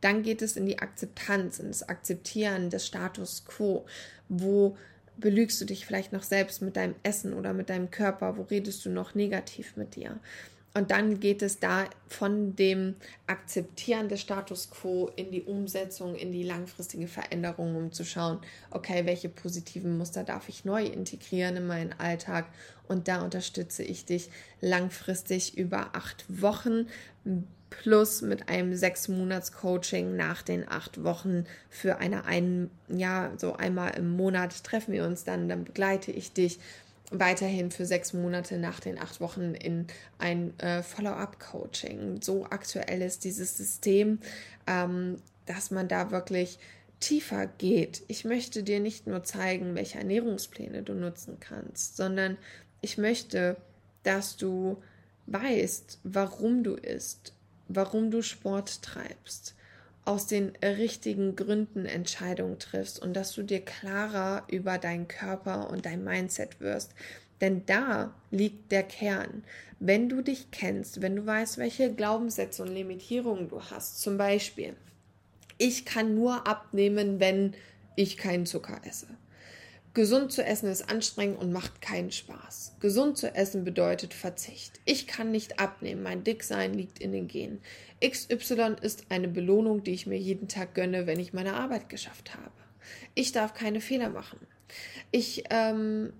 Dann 0.00 0.22
geht 0.22 0.42
es 0.42 0.56
in 0.56 0.66
die 0.66 0.78
Akzeptanz, 0.78 1.58
in 1.58 1.68
das 1.68 1.88
Akzeptieren 1.88 2.70
des 2.70 2.86
Status 2.86 3.44
quo, 3.46 3.86
wo 4.28 4.76
belügst 5.16 5.60
du 5.60 5.64
dich 5.64 5.86
vielleicht 5.86 6.12
noch 6.12 6.22
selbst 6.22 6.60
mit 6.62 6.76
deinem 6.76 6.94
Essen 7.02 7.32
oder 7.32 7.52
mit 7.52 7.70
deinem 7.70 7.90
Körper, 7.90 8.36
wo 8.36 8.42
redest 8.42 8.84
du 8.84 8.90
noch 8.90 9.14
negativ 9.14 9.76
mit 9.76 9.96
dir. 9.96 10.18
Und 10.76 10.90
dann 10.90 11.20
geht 11.20 11.40
es 11.40 11.58
da 11.58 11.88
von 12.06 12.54
dem 12.54 12.96
Akzeptieren 13.26 14.10
des 14.10 14.20
Status 14.20 14.68
quo 14.68 15.10
in 15.16 15.30
die 15.30 15.40
Umsetzung, 15.40 16.14
in 16.14 16.32
die 16.32 16.42
langfristige 16.42 17.08
Veränderung, 17.08 17.76
um 17.76 17.92
zu 17.92 18.04
schauen, 18.04 18.40
okay, 18.70 19.06
welche 19.06 19.30
positiven 19.30 19.96
Muster 19.96 20.22
darf 20.22 20.50
ich 20.50 20.66
neu 20.66 20.84
integrieren 20.84 21.56
in 21.56 21.66
meinen 21.66 21.94
Alltag. 21.94 22.44
Und 22.88 23.08
da 23.08 23.22
unterstütze 23.22 23.84
ich 23.84 24.04
dich 24.04 24.28
langfristig 24.60 25.56
über 25.56 25.94
acht 25.94 26.26
Wochen 26.28 26.88
plus 27.70 28.20
mit 28.20 28.50
einem 28.50 28.76
sechs 28.76 29.08
Monats 29.08 29.52
Coaching 29.52 30.14
nach 30.14 30.42
den 30.42 30.68
acht 30.68 31.02
Wochen 31.02 31.46
für 31.70 31.98
eine 31.98 32.26
ein 32.26 32.70
ja 32.88 33.32
so 33.38 33.54
einmal 33.54 33.96
im 33.96 34.10
Monat 34.10 34.62
treffen 34.62 34.92
wir 34.92 35.04
uns 35.04 35.24
dann 35.24 35.48
dann 35.48 35.64
begleite 35.64 36.12
ich 36.12 36.32
dich 36.32 36.60
weiterhin 37.10 37.70
für 37.70 37.86
sechs 37.86 38.12
Monate 38.12 38.58
nach 38.58 38.80
den 38.80 38.98
acht 38.98 39.20
Wochen 39.20 39.54
in 39.54 39.86
ein 40.18 40.58
äh, 40.58 40.82
Follow-up-Coaching. 40.82 42.20
So 42.22 42.44
aktuell 42.44 43.02
ist 43.02 43.24
dieses 43.24 43.56
System, 43.56 44.18
ähm, 44.66 45.16
dass 45.46 45.70
man 45.70 45.88
da 45.88 46.10
wirklich 46.10 46.58
tiefer 47.00 47.46
geht. 47.46 48.02
Ich 48.08 48.24
möchte 48.24 48.62
dir 48.62 48.80
nicht 48.80 49.06
nur 49.06 49.22
zeigen, 49.22 49.74
welche 49.74 49.98
Ernährungspläne 49.98 50.82
du 50.82 50.94
nutzen 50.94 51.38
kannst, 51.40 51.96
sondern 51.96 52.38
ich 52.80 52.98
möchte, 52.98 53.56
dass 54.02 54.36
du 54.36 54.82
weißt, 55.26 56.00
warum 56.04 56.62
du 56.62 56.74
isst, 56.74 57.34
warum 57.68 58.10
du 58.10 58.22
Sport 58.22 58.82
treibst, 58.82 59.54
aus 60.06 60.26
den 60.26 60.52
richtigen 60.62 61.36
Gründen 61.36 61.84
Entscheidungen 61.84 62.58
triffst 62.58 63.02
und 63.02 63.14
dass 63.14 63.32
du 63.32 63.42
dir 63.42 63.60
klarer 63.60 64.44
über 64.48 64.78
deinen 64.78 65.08
Körper 65.08 65.68
und 65.70 65.84
dein 65.84 66.04
Mindset 66.04 66.60
wirst. 66.60 66.92
Denn 67.40 67.66
da 67.66 68.14
liegt 68.30 68.72
der 68.72 68.84
Kern. 68.84 69.44
Wenn 69.78 70.08
du 70.08 70.22
dich 70.22 70.50
kennst, 70.50 71.02
wenn 71.02 71.16
du 71.16 71.26
weißt, 71.26 71.58
welche 71.58 71.92
Glaubenssätze 71.92 72.62
und 72.62 72.72
Limitierungen 72.72 73.48
du 73.48 73.60
hast, 73.60 74.00
zum 74.00 74.16
Beispiel, 74.16 74.74
ich 75.58 75.84
kann 75.84 76.14
nur 76.14 76.46
abnehmen, 76.46 77.20
wenn 77.20 77.54
ich 77.94 78.16
keinen 78.16 78.46
Zucker 78.46 78.80
esse. 78.84 79.06
Gesund 79.96 80.30
zu 80.30 80.44
essen 80.44 80.68
ist 80.68 80.90
anstrengend 80.90 81.40
und 81.40 81.52
macht 81.52 81.80
keinen 81.80 82.12
Spaß. 82.12 82.74
Gesund 82.80 83.16
zu 83.16 83.34
essen 83.34 83.64
bedeutet 83.64 84.12
Verzicht. 84.12 84.78
Ich 84.84 85.06
kann 85.06 85.30
nicht 85.30 85.58
abnehmen, 85.58 86.02
mein 86.02 86.22
Dicksein 86.22 86.74
liegt 86.74 86.98
in 86.98 87.12
den 87.12 87.28
Genen. 87.28 87.62
XY 88.04 88.76
ist 88.82 89.06
eine 89.08 89.26
Belohnung, 89.26 89.84
die 89.84 89.94
ich 89.94 90.06
mir 90.06 90.18
jeden 90.18 90.48
Tag 90.48 90.74
gönne, 90.74 91.06
wenn 91.06 91.18
ich 91.18 91.32
meine 91.32 91.54
Arbeit 91.54 91.88
geschafft 91.88 92.34
habe. 92.34 92.52
Ich 93.14 93.32
darf 93.32 93.54
keine 93.54 93.80
Fehler 93.80 94.10
machen. 94.10 94.38
Ich, 95.12 95.44
ähm, 95.48 96.12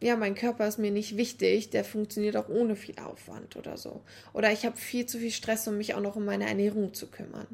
ja, 0.00 0.16
mein 0.16 0.34
Körper 0.34 0.66
ist 0.66 0.80
mir 0.80 0.90
nicht 0.90 1.16
wichtig, 1.16 1.70
der 1.70 1.84
funktioniert 1.84 2.36
auch 2.36 2.48
ohne 2.48 2.74
viel 2.74 2.98
Aufwand 2.98 3.54
oder 3.54 3.76
so. 3.76 4.02
Oder 4.32 4.50
ich 4.50 4.66
habe 4.66 4.76
viel 4.76 5.06
zu 5.06 5.20
viel 5.20 5.30
Stress, 5.30 5.68
um 5.68 5.78
mich 5.78 5.94
auch 5.94 6.00
noch 6.00 6.16
um 6.16 6.24
meine 6.24 6.48
Ernährung 6.48 6.92
zu 6.92 7.06
kümmern. 7.06 7.46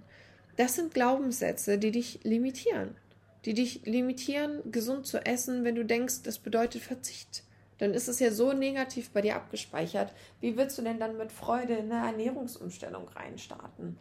Das 0.57 0.77
sind 0.77 0.95
Glaubenssätze, 0.95 1.77
die 1.77 1.91
dich 1.91 2.21
limitieren 2.23 2.97
die 3.49 3.55
dich 3.55 3.87
limitieren, 3.87 4.61
gesund 4.71 5.07
zu 5.07 5.25
essen, 5.25 5.65
wenn 5.65 5.75
du 5.75 5.83
denkst, 5.83 6.21
das 6.23 6.39
bedeutet 6.39 6.83
Verzicht. 6.83 7.45
Dann 7.79 7.95
ist 7.95 8.07
es 8.07 8.21
ja 8.21 8.31
so 8.31 8.53
negativ 8.53 9.09
bei 9.09 9.23
dir 9.23 9.37
abgespeichert. 9.37 10.13
Wie 10.43 10.59
willst 10.59 10.77
du 10.77 10.83
denn 10.83 11.01
dann 11.01 11.17
mit 11.17 11.33
Freude 11.33 11.73
in 11.73 11.91
eine 11.91 12.09
Ernährungsumstellung 12.09 13.09
reinstarten? 13.09 13.97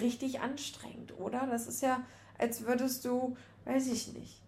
Richtig 0.00 0.40
anstrengend, 0.40 1.16
oder? 1.16 1.46
Das 1.48 1.68
ist 1.68 1.80
ja, 1.80 2.04
als 2.38 2.62
würdest 2.62 3.04
du, 3.04 3.36
weiß 3.66 3.86
ich 3.86 4.14
nicht. 4.14 4.42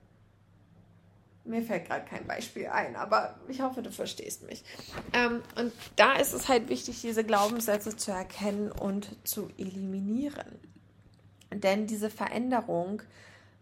Mir 1.45 1.63
fällt 1.63 1.87
gerade 1.87 2.05
kein 2.05 2.27
Beispiel 2.27 2.67
ein, 2.67 2.97
aber 2.97 3.39
ich 3.47 3.61
hoffe, 3.61 3.83
du 3.83 3.93
verstehst 3.93 4.43
mich. 4.49 4.65
Ähm, 5.13 5.43
und 5.57 5.73
da 5.95 6.17
ist 6.17 6.33
es 6.33 6.49
halt 6.49 6.69
wichtig, 6.69 7.01
diese 7.03 7.23
Glaubenssätze 7.23 7.97
zu 7.97 8.11
erkennen 8.11 8.73
und 8.73 9.17
zu 9.23 9.49
eliminieren. 9.59 10.59
Denn 11.53 11.87
diese 11.87 12.11
Veränderung 12.11 13.03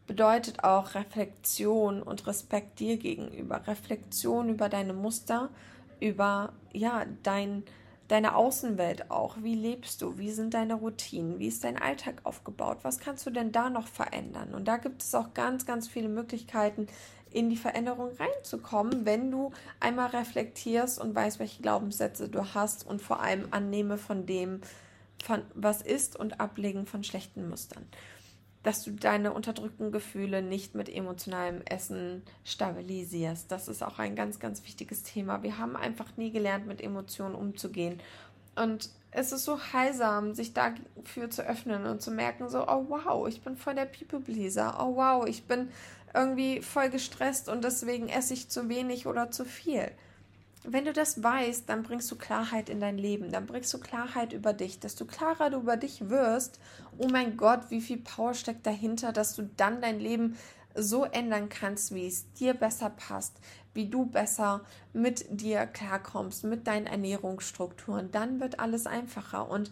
bedeutet 0.08 0.64
auch 0.64 0.94
Reflexion 0.96 2.02
und 2.02 2.26
Respekt 2.26 2.80
dir 2.80 2.96
gegenüber. 2.96 3.64
Reflexion 3.68 4.48
über 4.48 4.68
deine 4.68 4.94
Muster, 4.94 5.50
über 6.00 6.54
ja, 6.72 7.04
dein, 7.22 7.62
deine 8.08 8.34
Außenwelt 8.34 9.10
auch. 9.10 9.36
Wie 9.42 9.54
lebst 9.54 10.00
du? 10.02 10.18
Wie 10.18 10.30
sind 10.30 10.54
deine 10.54 10.74
Routinen? 10.74 11.38
Wie 11.38 11.46
ist 11.46 11.62
dein 11.62 11.80
Alltag 11.80 12.22
aufgebaut? 12.24 12.78
Was 12.82 12.98
kannst 12.98 13.26
du 13.26 13.30
denn 13.30 13.52
da 13.52 13.68
noch 13.68 13.86
verändern? 13.86 14.54
Und 14.54 14.66
da 14.66 14.78
gibt 14.78 15.02
es 15.02 15.14
auch 15.14 15.34
ganz, 15.34 15.66
ganz 15.66 15.86
viele 15.86 16.08
Möglichkeiten, 16.08 16.88
in 17.30 17.50
die 17.50 17.58
Veränderung 17.58 18.10
reinzukommen, 18.16 19.04
wenn 19.04 19.30
du 19.30 19.52
einmal 19.78 20.08
reflektierst 20.08 20.98
und 20.98 21.14
weißt, 21.14 21.38
welche 21.38 21.60
Glaubenssätze 21.60 22.30
du 22.30 22.54
hast 22.54 22.86
und 22.86 23.02
vor 23.02 23.20
allem 23.20 23.48
annehme 23.50 23.98
von 23.98 24.24
dem, 24.24 24.62
von 25.22 25.42
was 25.54 25.82
ist 25.82 26.16
und 26.16 26.40
ablegen 26.40 26.86
von 26.86 27.04
schlechten 27.04 27.46
Mustern 27.50 27.84
dass 28.62 28.82
du 28.82 28.90
deine 28.90 29.32
unterdrückten 29.32 29.92
Gefühle 29.92 30.42
nicht 30.42 30.74
mit 30.74 30.88
emotionalem 30.88 31.62
Essen 31.62 32.22
stabilisierst. 32.44 33.50
Das 33.50 33.68
ist 33.68 33.82
auch 33.82 33.98
ein 33.98 34.16
ganz, 34.16 34.40
ganz 34.40 34.64
wichtiges 34.64 35.02
Thema. 35.02 35.42
Wir 35.42 35.58
haben 35.58 35.76
einfach 35.76 36.16
nie 36.16 36.30
gelernt, 36.30 36.66
mit 36.66 36.80
Emotionen 36.80 37.34
umzugehen. 37.34 38.00
Und 38.56 38.90
es 39.10 39.32
ist 39.32 39.44
so 39.44 39.58
heilsam, 39.72 40.34
sich 40.34 40.52
dafür 40.52 41.30
zu 41.30 41.42
öffnen 41.46 41.86
und 41.86 42.02
zu 42.02 42.10
merken, 42.10 42.48
so, 42.48 42.66
oh 42.66 42.86
wow, 42.88 43.28
ich 43.28 43.40
bin 43.42 43.56
voll 43.56 43.74
der 43.74 43.86
People-Pleaser. 43.86 44.78
Oh 44.80 44.96
wow, 44.96 45.26
ich 45.26 45.44
bin 45.44 45.70
irgendwie 46.14 46.60
voll 46.60 46.90
gestresst 46.90 47.48
und 47.48 47.64
deswegen 47.64 48.08
esse 48.08 48.34
ich 48.34 48.48
zu 48.48 48.68
wenig 48.68 49.06
oder 49.06 49.30
zu 49.30 49.44
viel 49.44 49.90
wenn 50.72 50.84
du 50.84 50.92
das 50.92 51.22
weißt, 51.22 51.68
dann 51.68 51.82
bringst 51.82 52.10
du 52.10 52.16
Klarheit 52.16 52.68
in 52.68 52.80
dein 52.80 52.98
Leben, 52.98 53.30
dann 53.30 53.46
bringst 53.46 53.72
du 53.72 53.78
Klarheit 53.78 54.32
über 54.32 54.52
dich, 54.52 54.80
desto 54.80 55.04
klarer 55.04 55.50
du 55.50 55.58
über 55.58 55.76
dich 55.76 56.10
wirst, 56.10 56.60
oh 56.98 57.08
mein 57.08 57.37
Gott, 57.37 57.70
wie 57.70 57.80
viel 57.80 57.98
Power 57.98 58.34
steckt 58.34 58.66
dahinter, 58.66 59.12
dass 59.12 59.34
du 59.34 59.48
dann 59.56 59.80
dein 59.80 60.00
Leben 60.00 60.37
so 60.75 61.04
ändern 61.04 61.48
kannst, 61.48 61.94
wie 61.94 62.06
es 62.06 62.32
dir 62.34 62.54
besser 62.54 62.90
passt, 62.90 63.40
wie 63.75 63.88
du 63.88 64.06
besser 64.06 64.62
mit 64.92 65.26
dir 65.28 65.66
klarkommst, 65.66 66.44
mit 66.44 66.66
deinen 66.66 66.87
Ernährungsstrukturen, 66.87 68.10
dann 68.10 68.40
wird 68.40 68.60
alles 68.60 68.87
einfacher. 68.87 69.50
Und 69.50 69.70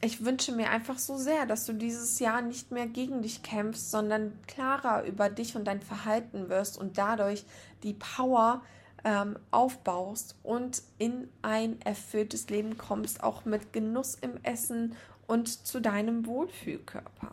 ich 0.00 0.24
wünsche 0.24 0.52
mir 0.52 0.70
einfach 0.70 0.98
so 0.98 1.16
sehr, 1.16 1.46
dass 1.46 1.64
du 1.64 1.72
dieses 1.72 2.18
Jahr 2.18 2.42
nicht 2.42 2.70
mehr 2.70 2.86
gegen 2.86 3.22
dich 3.22 3.42
kämpfst, 3.42 3.90
sondern 3.90 4.32
klarer 4.46 5.04
über 5.04 5.28
dich 5.28 5.54
und 5.54 5.64
dein 5.64 5.80
Verhalten 5.80 6.48
wirst 6.48 6.78
und 6.78 6.98
dadurch 6.98 7.44
die 7.82 7.94
Power 7.94 8.62
ähm, 9.04 9.38
aufbaust 9.50 10.36
und 10.42 10.82
in 10.98 11.28
ein 11.42 11.80
erfülltes 11.82 12.48
Leben 12.50 12.78
kommst, 12.78 13.22
auch 13.22 13.44
mit 13.44 13.72
Genuss 13.72 14.16
im 14.20 14.36
Essen 14.42 14.94
und 15.26 15.48
zu 15.48 15.80
deinem 15.80 16.26
Wohlfühlkörper. 16.26 17.32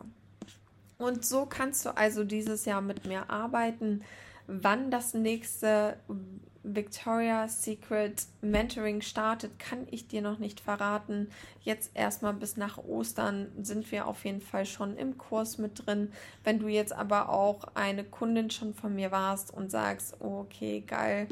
Und 0.98 1.26
so 1.26 1.46
kannst 1.46 1.86
du 1.86 1.96
also 1.96 2.24
dieses 2.24 2.66
Jahr 2.66 2.82
mit 2.82 3.06
mir 3.06 3.30
arbeiten. 3.30 4.04
Wann 4.48 4.92
das 4.92 5.14
nächste 5.14 5.98
Victoria's 6.64 7.64
Secret 7.64 8.26
Mentoring 8.42 9.02
startet, 9.02 9.58
kann 9.60 9.88
ich 9.92 10.08
dir 10.08 10.22
noch 10.22 10.40
nicht 10.40 10.60
verraten. 10.60 11.30
Jetzt 11.62 11.92
erstmal 11.94 12.34
bis 12.34 12.58
nach 12.58 12.78
Ostern 12.78 13.48
sind 13.62 13.92
wir 13.92 14.08
auf 14.08 14.26
jeden 14.26 14.42
Fall 14.42 14.66
schon 14.66 14.98
im 14.98 15.18
Kurs 15.18 15.58
mit 15.58 15.86
drin. 15.86 16.12
Wenn 16.44 16.60
du 16.60 16.68
jetzt 16.68 16.94
aber 16.94 17.30
auch 17.30 17.64
eine 17.76 18.04
Kundin 18.04 18.50
schon 18.50 18.74
von 18.74 18.94
mir 18.94 19.12
warst 19.12 19.54
und 19.54 19.72
sagst, 19.72 20.20
okay, 20.20 20.84
geil, 20.86 21.28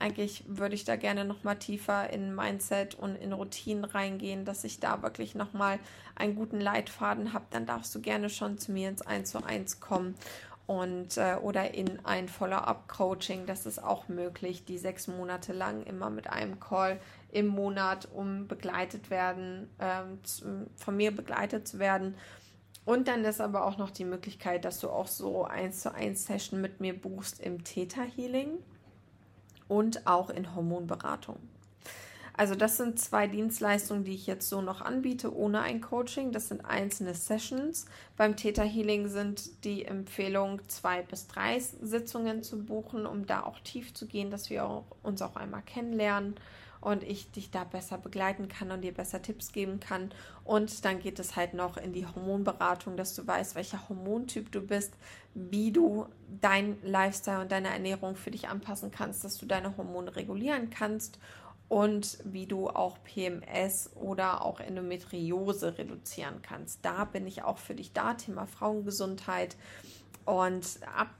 eigentlich 0.00 0.44
würde 0.46 0.74
ich 0.74 0.84
da 0.84 0.96
gerne 0.96 1.24
noch 1.24 1.44
mal 1.44 1.56
tiefer 1.56 2.10
in 2.10 2.34
Mindset 2.34 2.94
und 2.94 3.16
in 3.16 3.32
Routinen 3.32 3.84
reingehen, 3.84 4.44
dass 4.44 4.64
ich 4.64 4.80
da 4.80 5.02
wirklich 5.02 5.34
noch 5.34 5.52
mal 5.52 5.78
einen 6.16 6.34
guten 6.34 6.60
Leitfaden 6.60 7.32
habe, 7.32 7.44
dann 7.50 7.66
darfst 7.66 7.94
du 7.94 8.00
gerne 8.00 8.30
schon 8.30 8.58
zu 8.58 8.72
mir 8.72 8.88
ins 8.88 9.02
1 9.02 9.30
zu 9.30 9.44
1 9.44 9.80
kommen 9.80 10.14
und 10.66 11.16
äh, 11.16 11.36
oder 11.42 11.74
in 11.74 12.04
ein 12.04 12.28
Follow-up-Coaching. 12.28 13.44
Das 13.44 13.66
ist 13.66 13.82
auch 13.82 14.08
möglich, 14.08 14.64
die 14.64 14.78
sechs 14.78 15.08
Monate 15.08 15.52
lang 15.52 15.82
immer 15.82 16.10
mit 16.10 16.30
einem 16.30 16.60
Call 16.60 17.00
im 17.32 17.48
Monat, 17.48 18.08
um 18.14 18.46
begleitet 18.46 19.10
werden, 19.10 19.68
ähm, 19.80 20.22
zu, 20.22 20.66
von 20.76 20.96
mir 20.96 21.14
begleitet 21.14 21.66
zu 21.66 21.78
werden. 21.78 22.14
Und 22.84 23.08
dann 23.08 23.24
ist 23.24 23.40
aber 23.40 23.66
auch 23.66 23.78
noch 23.78 23.90
die 23.90 24.04
Möglichkeit, 24.04 24.64
dass 24.64 24.80
du 24.80 24.88
auch 24.88 25.08
so 25.08 25.44
eins 25.44 25.80
zu 25.80 25.92
eins 25.92 26.26
Session 26.26 26.60
mit 26.60 26.80
mir 26.80 26.98
buchst 26.98 27.40
im 27.40 27.64
Theta 27.64 28.02
Healing 28.02 28.58
und 29.70 30.06
auch 30.06 30.30
in 30.30 30.54
Hormonberatung. 30.54 31.36
Also 32.36 32.54
das 32.54 32.76
sind 32.76 32.98
zwei 32.98 33.26
Dienstleistungen, 33.26 34.04
die 34.04 34.14
ich 34.14 34.26
jetzt 34.26 34.48
so 34.48 34.62
noch 34.62 34.80
anbiete, 34.80 35.34
ohne 35.34 35.60
ein 35.60 35.80
Coaching. 35.80 36.32
Das 36.32 36.48
sind 36.48 36.64
einzelne 36.64 37.14
Sessions. 37.14 37.86
Beim 38.16 38.34
Theta 38.34 38.62
Healing 38.62 39.08
sind 39.08 39.64
die 39.64 39.84
Empfehlung, 39.84 40.60
zwei 40.68 41.02
bis 41.02 41.26
drei 41.26 41.60
Sitzungen 41.60 42.42
zu 42.42 42.64
buchen, 42.64 43.04
um 43.04 43.26
da 43.26 43.42
auch 43.42 43.60
tief 43.60 43.92
zu 43.92 44.06
gehen, 44.06 44.30
dass 44.30 44.48
wir 44.48 44.64
auch, 44.64 44.86
uns 45.02 45.20
auch 45.22 45.36
einmal 45.36 45.62
kennenlernen 45.62 46.34
und 46.80 47.02
ich 47.02 47.30
dich 47.30 47.50
da 47.50 47.64
besser 47.64 47.98
begleiten 47.98 48.48
kann 48.48 48.70
und 48.70 48.82
dir 48.82 48.94
besser 48.94 49.22
Tipps 49.22 49.52
geben 49.52 49.80
kann. 49.80 50.10
Und 50.44 50.84
dann 50.84 51.00
geht 51.00 51.18
es 51.18 51.36
halt 51.36 51.54
noch 51.54 51.76
in 51.76 51.92
die 51.92 52.06
Hormonberatung, 52.06 52.96
dass 52.96 53.14
du 53.14 53.26
weißt, 53.26 53.54
welcher 53.54 53.88
Hormontyp 53.88 54.50
du 54.50 54.60
bist, 54.60 54.94
wie 55.34 55.72
du 55.72 56.06
dein 56.40 56.78
Lifestyle 56.82 57.42
und 57.42 57.52
deine 57.52 57.68
Ernährung 57.68 58.16
für 58.16 58.30
dich 58.30 58.48
anpassen 58.48 58.90
kannst, 58.90 59.24
dass 59.24 59.38
du 59.38 59.46
deine 59.46 59.76
Hormone 59.76 60.16
regulieren 60.16 60.70
kannst 60.70 61.18
und 61.68 62.18
wie 62.24 62.46
du 62.46 62.68
auch 62.68 62.98
PMS 63.04 63.90
oder 63.94 64.44
auch 64.44 64.58
Endometriose 64.58 65.78
reduzieren 65.78 66.42
kannst. 66.42 66.84
Da 66.84 67.04
bin 67.04 67.28
ich 67.28 67.44
auch 67.44 67.58
für 67.58 67.74
dich 67.74 67.92
da, 67.92 68.14
Thema 68.14 68.46
Frauengesundheit. 68.46 69.56
Und 70.24 70.80
ab 70.96 71.14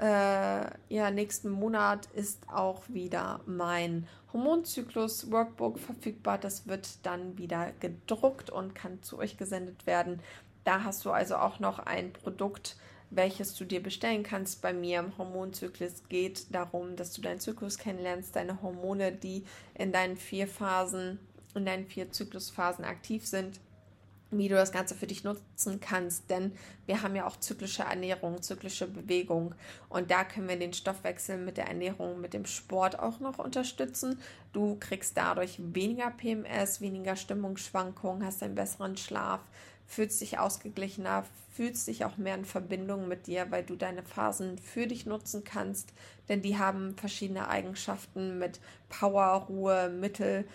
äh, 0.00 0.70
ja, 0.88 1.10
nächsten 1.10 1.50
Monat 1.50 2.06
ist 2.14 2.48
auch 2.48 2.82
wieder 2.88 3.40
mein 3.46 4.06
Hormonzyklus-Workbook 4.32 5.78
verfügbar. 5.78 6.38
Das 6.38 6.66
wird 6.66 7.04
dann 7.04 7.36
wieder 7.36 7.72
gedruckt 7.80 8.50
und 8.50 8.74
kann 8.74 9.02
zu 9.02 9.18
euch 9.18 9.36
gesendet 9.36 9.86
werden. 9.86 10.20
Da 10.64 10.84
hast 10.84 11.04
du 11.04 11.10
also 11.10 11.36
auch 11.36 11.58
noch 11.58 11.78
ein 11.80 12.12
Produkt, 12.12 12.76
welches 13.10 13.54
du 13.54 13.64
dir 13.64 13.82
bestellen 13.82 14.22
kannst 14.22 14.60
bei 14.60 14.72
mir 14.72 15.00
im 15.00 15.16
Hormonzyklus, 15.16 16.02
geht 16.08 16.54
darum, 16.54 16.94
dass 16.94 17.14
du 17.14 17.22
deinen 17.22 17.40
Zyklus 17.40 17.78
kennenlernst, 17.78 18.36
deine 18.36 18.60
Hormone, 18.62 19.12
die 19.12 19.44
in 19.74 19.92
deinen 19.92 20.16
vier 20.16 20.46
Phasen, 20.46 21.18
in 21.54 21.64
deinen 21.64 21.86
vier 21.86 22.12
Zyklusphasen 22.12 22.84
aktiv 22.84 23.26
sind, 23.26 23.60
wie 24.30 24.48
du 24.48 24.54
das 24.54 24.72
Ganze 24.72 24.94
für 24.94 25.06
dich 25.06 25.24
nutzen 25.24 25.80
kannst, 25.80 26.28
denn 26.30 26.52
wir 26.86 27.02
haben 27.02 27.16
ja 27.16 27.26
auch 27.26 27.38
zyklische 27.38 27.84
Ernährung, 27.84 28.42
zyklische 28.42 28.86
Bewegung. 28.86 29.54
Und 29.88 30.10
da 30.10 30.24
können 30.24 30.48
wir 30.48 30.58
den 30.58 30.74
Stoffwechsel 30.74 31.38
mit 31.38 31.56
der 31.56 31.68
Ernährung, 31.68 32.20
mit 32.20 32.34
dem 32.34 32.44
Sport 32.44 32.98
auch 32.98 33.20
noch 33.20 33.38
unterstützen. 33.38 34.20
Du 34.52 34.76
kriegst 34.78 35.16
dadurch 35.16 35.56
weniger 35.58 36.10
PMS, 36.10 36.80
weniger 36.80 37.16
Stimmungsschwankungen, 37.16 38.24
hast 38.24 38.42
einen 38.42 38.54
besseren 38.54 38.96
Schlaf, 38.96 39.40
fühlst 39.86 40.20
dich 40.20 40.38
ausgeglichener, 40.38 41.24
fühlst 41.50 41.88
dich 41.88 42.04
auch 42.04 42.18
mehr 42.18 42.34
in 42.34 42.44
Verbindung 42.44 43.08
mit 43.08 43.26
dir, 43.26 43.50
weil 43.50 43.64
du 43.64 43.74
deine 43.74 44.02
Phasen 44.02 44.58
für 44.58 44.86
dich 44.86 45.06
nutzen 45.06 45.42
kannst, 45.42 45.92
denn 46.28 46.42
die 46.42 46.58
haben 46.58 46.94
verschiedene 46.96 47.48
Eigenschaften 47.48 48.38
mit 48.38 48.60
Power, 48.90 49.46
Ruhe, 49.48 49.88
Mittel 49.88 50.46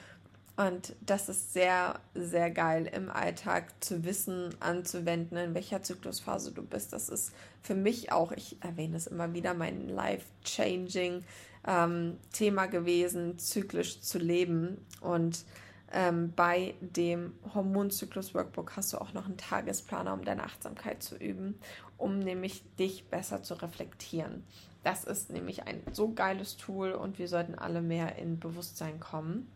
und 0.55 0.95
das 1.01 1.29
ist 1.29 1.53
sehr, 1.53 1.99
sehr 2.13 2.51
geil 2.51 2.85
im 2.93 3.09
Alltag 3.09 3.71
zu 3.79 4.03
wissen, 4.03 4.53
anzuwenden, 4.59 5.37
in 5.37 5.53
welcher 5.55 5.81
Zyklusphase 5.81 6.51
du 6.51 6.61
bist. 6.61 6.93
Das 6.93 7.09
ist 7.09 7.33
für 7.61 7.73
mich 7.73 8.11
auch, 8.11 8.31
ich 8.31 8.61
erwähne 8.61 8.97
es 8.97 9.07
immer 9.07 9.33
wieder, 9.33 9.55
mein 9.55 9.89
life-changing 9.89 11.23
ähm, 11.65 12.17
Thema 12.31 12.67
gewesen, 12.67 13.39
zyklisch 13.39 14.01
zu 14.01 14.19
leben 14.19 14.85
und 15.01 15.43
ähm, 15.91 16.33
bei 16.35 16.73
dem 16.81 17.33
Hormonzyklus-Workbook 17.53 18.75
hast 18.75 18.93
du 18.93 18.97
auch 18.97 19.13
noch 19.13 19.25
einen 19.25 19.37
Tagesplaner, 19.37 20.13
um 20.13 20.25
deine 20.25 20.43
Achtsamkeit 20.43 21.03
zu 21.03 21.15
üben, 21.15 21.59
um 21.97 22.19
nämlich 22.19 22.63
dich 22.77 23.05
besser 23.05 23.43
zu 23.43 23.55
reflektieren. 23.55 24.43
Das 24.83 25.03
ist 25.03 25.31
nämlich 25.31 25.63
ein 25.63 25.81
so 25.93 26.11
geiles 26.11 26.57
Tool 26.57 26.91
und 26.91 27.19
wir 27.19 27.27
sollten 27.27 27.55
alle 27.55 27.81
mehr 27.81 28.17
in 28.17 28.39
Bewusstsein 28.39 28.99
kommen. 28.99 29.47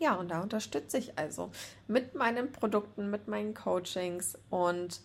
Ja, 0.00 0.14
und 0.14 0.30
da 0.30 0.40
unterstütze 0.40 0.96
ich 0.96 1.18
also 1.18 1.50
mit 1.86 2.14
meinen 2.14 2.52
Produkten, 2.52 3.10
mit 3.10 3.28
meinen 3.28 3.54
Coachings 3.54 4.36
und 4.48 5.00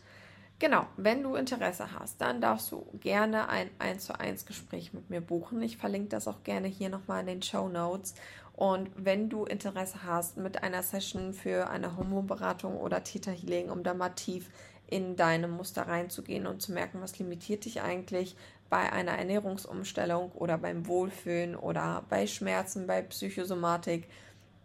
Genau, 0.57 0.85
wenn 0.95 1.21
du 1.21 1.35
Interesse 1.35 1.91
hast, 1.91 2.21
dann 2.21 2.39
darfst 2.39 2.71
du 2.71 2.85
gerne 3.01 3.49
ein 3.49 3.69
1 3.77 4.05
zu 4.05 4.17
1 4.17 4.45
Gespräch 4.45 4.93
mit 4.93 5.09
mir 5.09 5.19
buchen. 5.19 5.61
Ich 5.61 5.75
verlinke 5.75 6.07
das 6.07 6.29
auch 6.29 6.43
gerne 6.43 6.69
hier 6.69 6.87
nochmal 6.87 7.19
in 7.19 7.27
den 7.27 7.41
Show 7.41 7.67
Notes. 7.67 8.15
Und 8.53 8.89
wenn 8.95 9.27
du 9.27 9.43
Interesse 9.43 10.03
hast 10.05 10.37
mit 10.37 10.63
einer 10.63 10.81
Session 10.81 11.33
für 11.33 11.69
eine 11.69 11.97
Hormonberatung 11.97 12.77
oder 12.77 13.03
Theta 13.03 13.31
Healing, 13.31 13.69
um 13.69 13.83
da 13.83 13.93
mal 13.93 14.11
tief 14.11 14.49
in 14.87 15.17
deine 15.17 15.49
Muster 15.49 15.89
reinzugehen 15.89 16.47
und 16.47 16.61
zu 16.61 16.71
merken, 16.71 17.01
was 17.01 17.19
limitiert 17.19 17.65
dich 17.65 17.81
eigentlich 17.81 18.37
bei 18.69 18.93
einer 18.93 19.17
Ernährungsumstellung 19.17 20.31
oder 20.31 20.57
beim 20.57 20.87
Wohlfühlen 20.87 21.57
oder 21.57 22.05
bei 22.09 22.27
Schmerzen, 22.27 22.87
bei 22.87 23.01
Psychosomatik, 23.01 24.07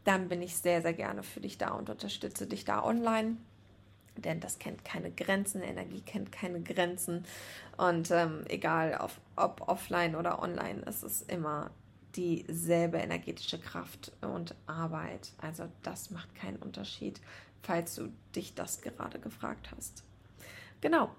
dann 0.05 0.29
bin 0.29 0.43
ich 0.43 0.57
sehr, 0.57 0.83
sehr 0.83 0.95
gerne 0.95 1.23
für 1.23 1.41
dich 1.41 1.59
da 1.59 1.71
und 1.71 1.91
unterstütze 1.91 2.47
dich 2.47 2.65
da 2.65 2.83
online. 2.83 3.37
Denn 4.17 4.41
das 4.41 4.59
kennt 4.59 4.85
keine 4.85 5.11
Grenzen, 5.11 5.63
Energie 5.63 6.01
kennt 6.01 6.33
keine 6.33 6.61
Grenzen. 6.61 7.25
Und 7.77 8.11
ähm, 8.11 8.45
egal 8.49 8.99
auf, 8.99 9.21
ob 9.37 9.69
offline 9.69 10.17
oder 10.17 10.43
online, 10.43 10.83
es 10.87 11.03
ist 11.03 11.31
immer 11.31 11.71
dieselbe 12.17 12.99
energetische 12.99 13.59
Kraft 13.59 14.13
und 14.21 14.55
Arbeit. 14.67 15.33
Also 15.39 15.69
das 15.83 16.11
macht 16.11 16.35
keinen 16.35 16.57
Unterschied, 16.57 17.21
falls 17.63 17.95
du 17.95 18.09
dich 18.35 18.55
das 18.55 18.81
gerade 18.81 19.19
gefragt 19.21 19.71
hast. 19.75 20.03
Genau. 20.81 21.11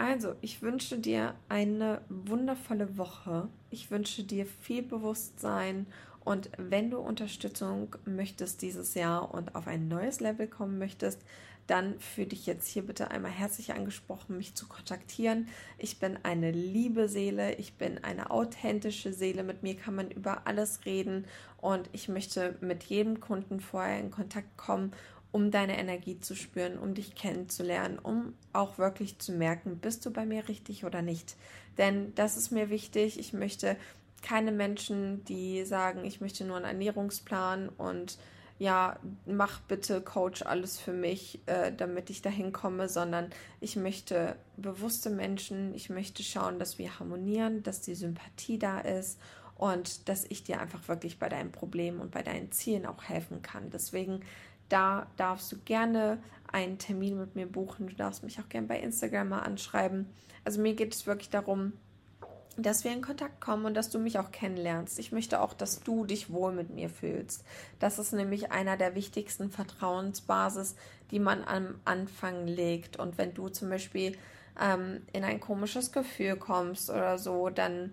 Also, 0.00 0.36
ich 0.42 0.62
wünsche 0.62 0.96
dir 0.96 1.34
eine 1.48 2.02
wundervolle 2.08 2.96
Woche. 2.96 3.48
Ich 3.70 3.90
wünsche 3.90 4.22
dir 4.22 4.46
viel 4.46 4.84
Bewusstsein 4.84 5.86
und 6.24 6.50
wenn 6.56 6.90
du 6.90 6.98
Unterstützung 6.98 7.96
möchtest 8.04 8.62
dieses 8.62 8.94
Jahr 8.94 9.34
und 9.34 9.54
auf 9.54 9.66
ein 9.66 9.88
neues 9.88 10.20
Level 10.20 10.46
kommen 10.46 10.78
möchtest, 10.78 11.20
dann 11.68 12.00
fühle 12.00 12.28
dich 12.28 12.46
jetzt 12.46 12.66
hier 12.66 12.82
bitte 12.82 13.10
einmal 13.10 13.30
herzlich 13.30 13.74
angesprochen, 13.74 14.38
mich 14.38 14.54
zu 14.54 14.66
kontaktieren. 14.66 15.48
Ich 15.76 15.98
bin 15.98 16.18
eine 16.22 16.50
liebe 16.50 17.08
Seele, 17.08 17.54
ich 17.56 17.74
bin 17.74 18.02
eine 18.02 18.30
authentische 18.30 19.12
Seele. 19.12 19.42
Mit 19.42 19.62
mir 19.62 19.76
kann 19.76 19.94
man 19.94 20.10
über 20.10 20.46
alles 20.46 20.86
reden 20.86 21.26
und 21.58 21.90
ich 21.92 22.08
möchte 22.08 22.56
mit 22.62 22.84
jedem 22.84 23.20
Kunden 23.20 23.60
vorher 23.60 24.00
in 24.00 24.10
Kontakt 24.10 24.56
kommen, 24.56 24.92
um 25.30 25.50
deine 25.50 25.78
Energie 25.78 26.18
zu 26.18 26.34
spüren, 26.34 26.78
um 26.78 26.94
dich 26.94 27.14
kennenzulernen, 27.14 27.98
um 27.98 28.32
auch 28.54 28.78
wirklich 28.78 29.18
zu 29.18 29.32
merken, 29.32 29.78
bist 29.78 30.06
du 30.06 30.10
bei 30.10 30.24
mir 30.24 30.48
richtig 30.48 30.86
oder 30.86 31.02
nicht. 31.02 31.36
Denn 31.76 32.14
das 32.14 32.38
ist 32.38 32.50
mir 32.50 32.70
wichtig. 32.70 33.18
Ich 33.18 33.34
möchte 33.34 33.76
keine 34.22 34.52
Menschen, 34.52 35.24
die 35.24 35.64
sagen, 35.64 36.04
ich 36.04 36.20
möchte 36.20 36.44
nur 36.44 36.56
einen 36.56 36.64
Ernährungsplan 36.64 37.68
und 37.68 38.18
ja, 38.58 38.98
mach 39.24 39.60
bitte 39.60 40.00
Coach 40.00 40.42
alles 40.42 40.80
für 40.80 40.92
mich, 40.92 41.40
äh, 41.46 41.72
damit 41.72 42.10
ich 42.10 42.22
dahin 42.22 42.52
komme, 42.52 42.88
sondern 42.88 43.30
ich 43.60 43.76
möchte 43.76 44.36
bewusste 44.56 45.10
Menschen, 45.10 45.74
ich 45.74 45.90
möchte 45.90 46.24
schauen, 46.24 46.58
dass 46.58 46.76
wir 46.76 46.98
harmonieren, 46.98 47.62
dass 47.62 47.82
die 47.82 47.94
Sympathie 47.94 48.58
da 48.58 48.80
ist 48.80 49.20
und 49.56 50.08
dass 50.08 50.24
ich 50.24 50.42
dir 50.42 50.60
einfach 50.60 50.88
wirklich 50.88 51.20
bei 51.20 51.28
deinem 51.28 51.52
Problem 51.52 52.00
und 52.00 52.10
bei 52.10 52.22
deinen 52.22 52.50
Zielen 52.50 52.84
auch 52.84 53.04
helfen 53.04 53.42
kann. 53.42 53.70
Deswegen 53.70 54.22
da 54.68 55.06
darfst 55.16 55.50
du 55.52 55.58
gerne 55.58 56.22
einen 56.50 56.78
Termin 56.78 57.18
mit 57.18 57.34
mir 57.34 57.46
buchen. 57.46 57.86
Du 57.88 57.94
darfst 57.94 58.22
mich 58.22 58.38
auch 58.40 58.48
gerne 58.48 58.66
bei 58.66 58.80
Instagram 58.80 59.30
mal 59.30 59.40
anschreiben. 59.40 60.06
Also 60.44 60.60
mir 60.60 60.74
geht 60.74 60.94
es 60.94 61.06
wirklich 61.06 61.30
darum, 61.30 61.72
dass 62.62 62.82
wir 62.82 62.92
in 62.92 63.02
Kontakt 63.02 63.40
kommen 63.40 63.66
und 63.66 63.74
dass 63.74 63.88
du 63.88 63.98
mich 63.98 64.18
auch 64.18 64.32
kennenlernst. 64.32 64.98
Ich 64.98 65.12
möchte 65.12 65.40
auch, 65.40 65.54
dass 65.54 65.80
du 65.80 66.04
dich 66.04 66.32
wohl 66.32 66.52
mit 66.52 66.70
mir 66.70 66.90
fühlst. 66.90 67.44
Das 67.78 67.98
ist 67.98 68.12
nämlich 68.12 68.50
einer 68.50 68.76
der 68.76 68.94
wichtigsten 68.94 69.50
Vertrauensbasis, 69.50 70.74
die 71.10 71.20
man 71.20 71.44
am 71.44 71.76
Anfang 71.84 72.46
legt. 72.46 72.98
Und 72.98 73.16
wenn 73.16 73.32
du 73.32 73.48
zum 73.48 73.68
Beispiel 73.68 74.18
ähm, 74.60 75.02
in 75.12 75.22
ein 75.22 75.38
komisches 75.38 75.92
Gefühl 75.92 76.36
kommst 76.36 76.90
oder 76.90 77.16
so, 77.16 77.48
dann 77.48 77.92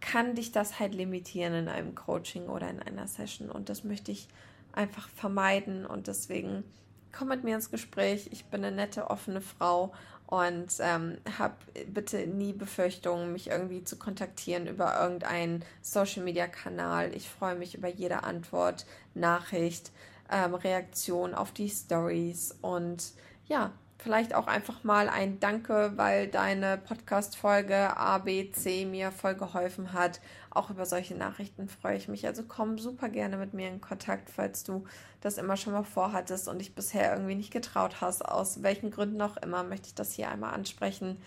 kann 0.00 0.34
dich 0.34 0.52
das 0.52 0.78
halt 0.78 0.94
limitieren 0.94 1.54
in 1.54 1.68
einem 1.68 1.94
Coaching 1.94 2.48
oder 2.48 2.70
in 2.70 2.80
einer 2.80 3.08
Session. 3.08 3.50
Und 3.50 3.68
das 3.68 3.82
möchte 3.82 4.12
ich 4.12 4.28
einfach 4.72 5.08
vermeiden. 5.08 5.84
Und 5.84 6.06
deswegen 6.06 6.64
komm 7.12 7.28
mit 7.28 7.44
mir 7.44 7.56
ins 7.56 7.70
Gespräch. 7.70 8.28
Ich 8.30 8.46
bin 8.46 8.64
eine 8.64 8.74
nette, 8.74 9.10
offene 9.10 9.40
Frau 9.40 9.92
und 10.30 10.72
ähm, 10.78 11.18
hab 11.38 11.58
bitte 11.88 12.26
nie 12.26 12.52
Befürchtungen, 12.52 13.32
mich 13.32 13.48
irgendwie 13.48 13.82
zu 13.82 13.96
kontaktieren 13.96 14.68
über 14.68 15.00
irgendeinen 15.00 15.64
Social 15.82 16.22
Media 16.22 16.46
Kanal. 16.46 17.12
Ich 17.14 17.28
freue 17.28 17.56
mich 17.56 17.74
über 17.74 17.88
jede 17.88 18.22
Antwort, 18.22 18.86
Nachricht, 19.14 19.90
ähm, 20.30 20.54
Reaktion 20.54 21.34
auf 21.34 21.50
die 21.50 21.68
Stories 21.68 22.56
und 22.62 23.12
ja, 23.48 23.72
vielleicht 24.00 24.34
auch 24.34 24.46
einfach 24.46 24.84
mal 24.84 25.08
ein 25.08 25.40
Danke, 25.40 25.92
weil 25.96 26.26
deine 26.28 26.78
Podcast-Folge 26.78 27.96
ABC 27.96 28.84
mir 28.86 29.12
voll 29.12 29.34
geholfen 29.34 29.92
hat. 29.92 30.20
Auch 30.50 30.70
über 30.70 30.86
solche 30.86 31.14
Nachrichten 31.14 31.68
freue 31.68 31.96
ich 31.96 32.08
mich. 32.08 32.26
Also 32.26 32.42
komm 32.46 32.78
super 32.78 33.08
gerne 33.08 33.36
mit 33.36 33.54
mir 33.54 33.68
in 33.68 33.80
Kontakt, 33.80 34.30
falls 34.30 34.64
du 34.64 34.84
das 35.20 35.38
immer 35.38 35.56
schon 35.56 35.72
mal 35.72 35.84
vorhattest 35.84 36.48
und 36.48 36.58
dich 36.58 36.74
bisher 36.74 37.12
irgendwie 37.12 37.34
nicht 37.34 37.52
getraut 37.52 38.00
hast. 38.00 38.24
Aus 38.24 38.62
welchen 38.62 38.90
Gründen 38.90 39.20
auch 39.22 39.36
immer 39.36 39.62
möchte 39.62 39.88
ich 39.88 39.94
das 39.94 40.12
hier 40.12 40.30
einmal 40.30 40.54
ansprechen. 40.54 41.18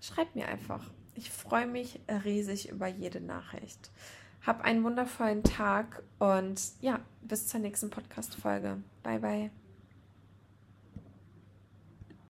Schreib 0.00 0.34
mir 0.34 0.48
einfach. 0.48 0.90
Ich 1.14 1.30
freue 1.30 1.66
mich 1.66 2.00
riesig 2.24 2.70
über 2.70 2.86
jede 2.86 3.20
Nachricht. 3.20 3.90
Hab 4.46 4.62
einen 4.62 4.82
wundervollen 4.82 5.44
Tag 5.44 6.02
und 6.18 6.60
ja, 6.80 6.98
bis 7.22 7.46
zur 7.46 7.60
nächsten 7.60 7.90
Podcast-Folge. 7.90 8.78
Bye, 9.02 9.20
bye. 9.20 9.61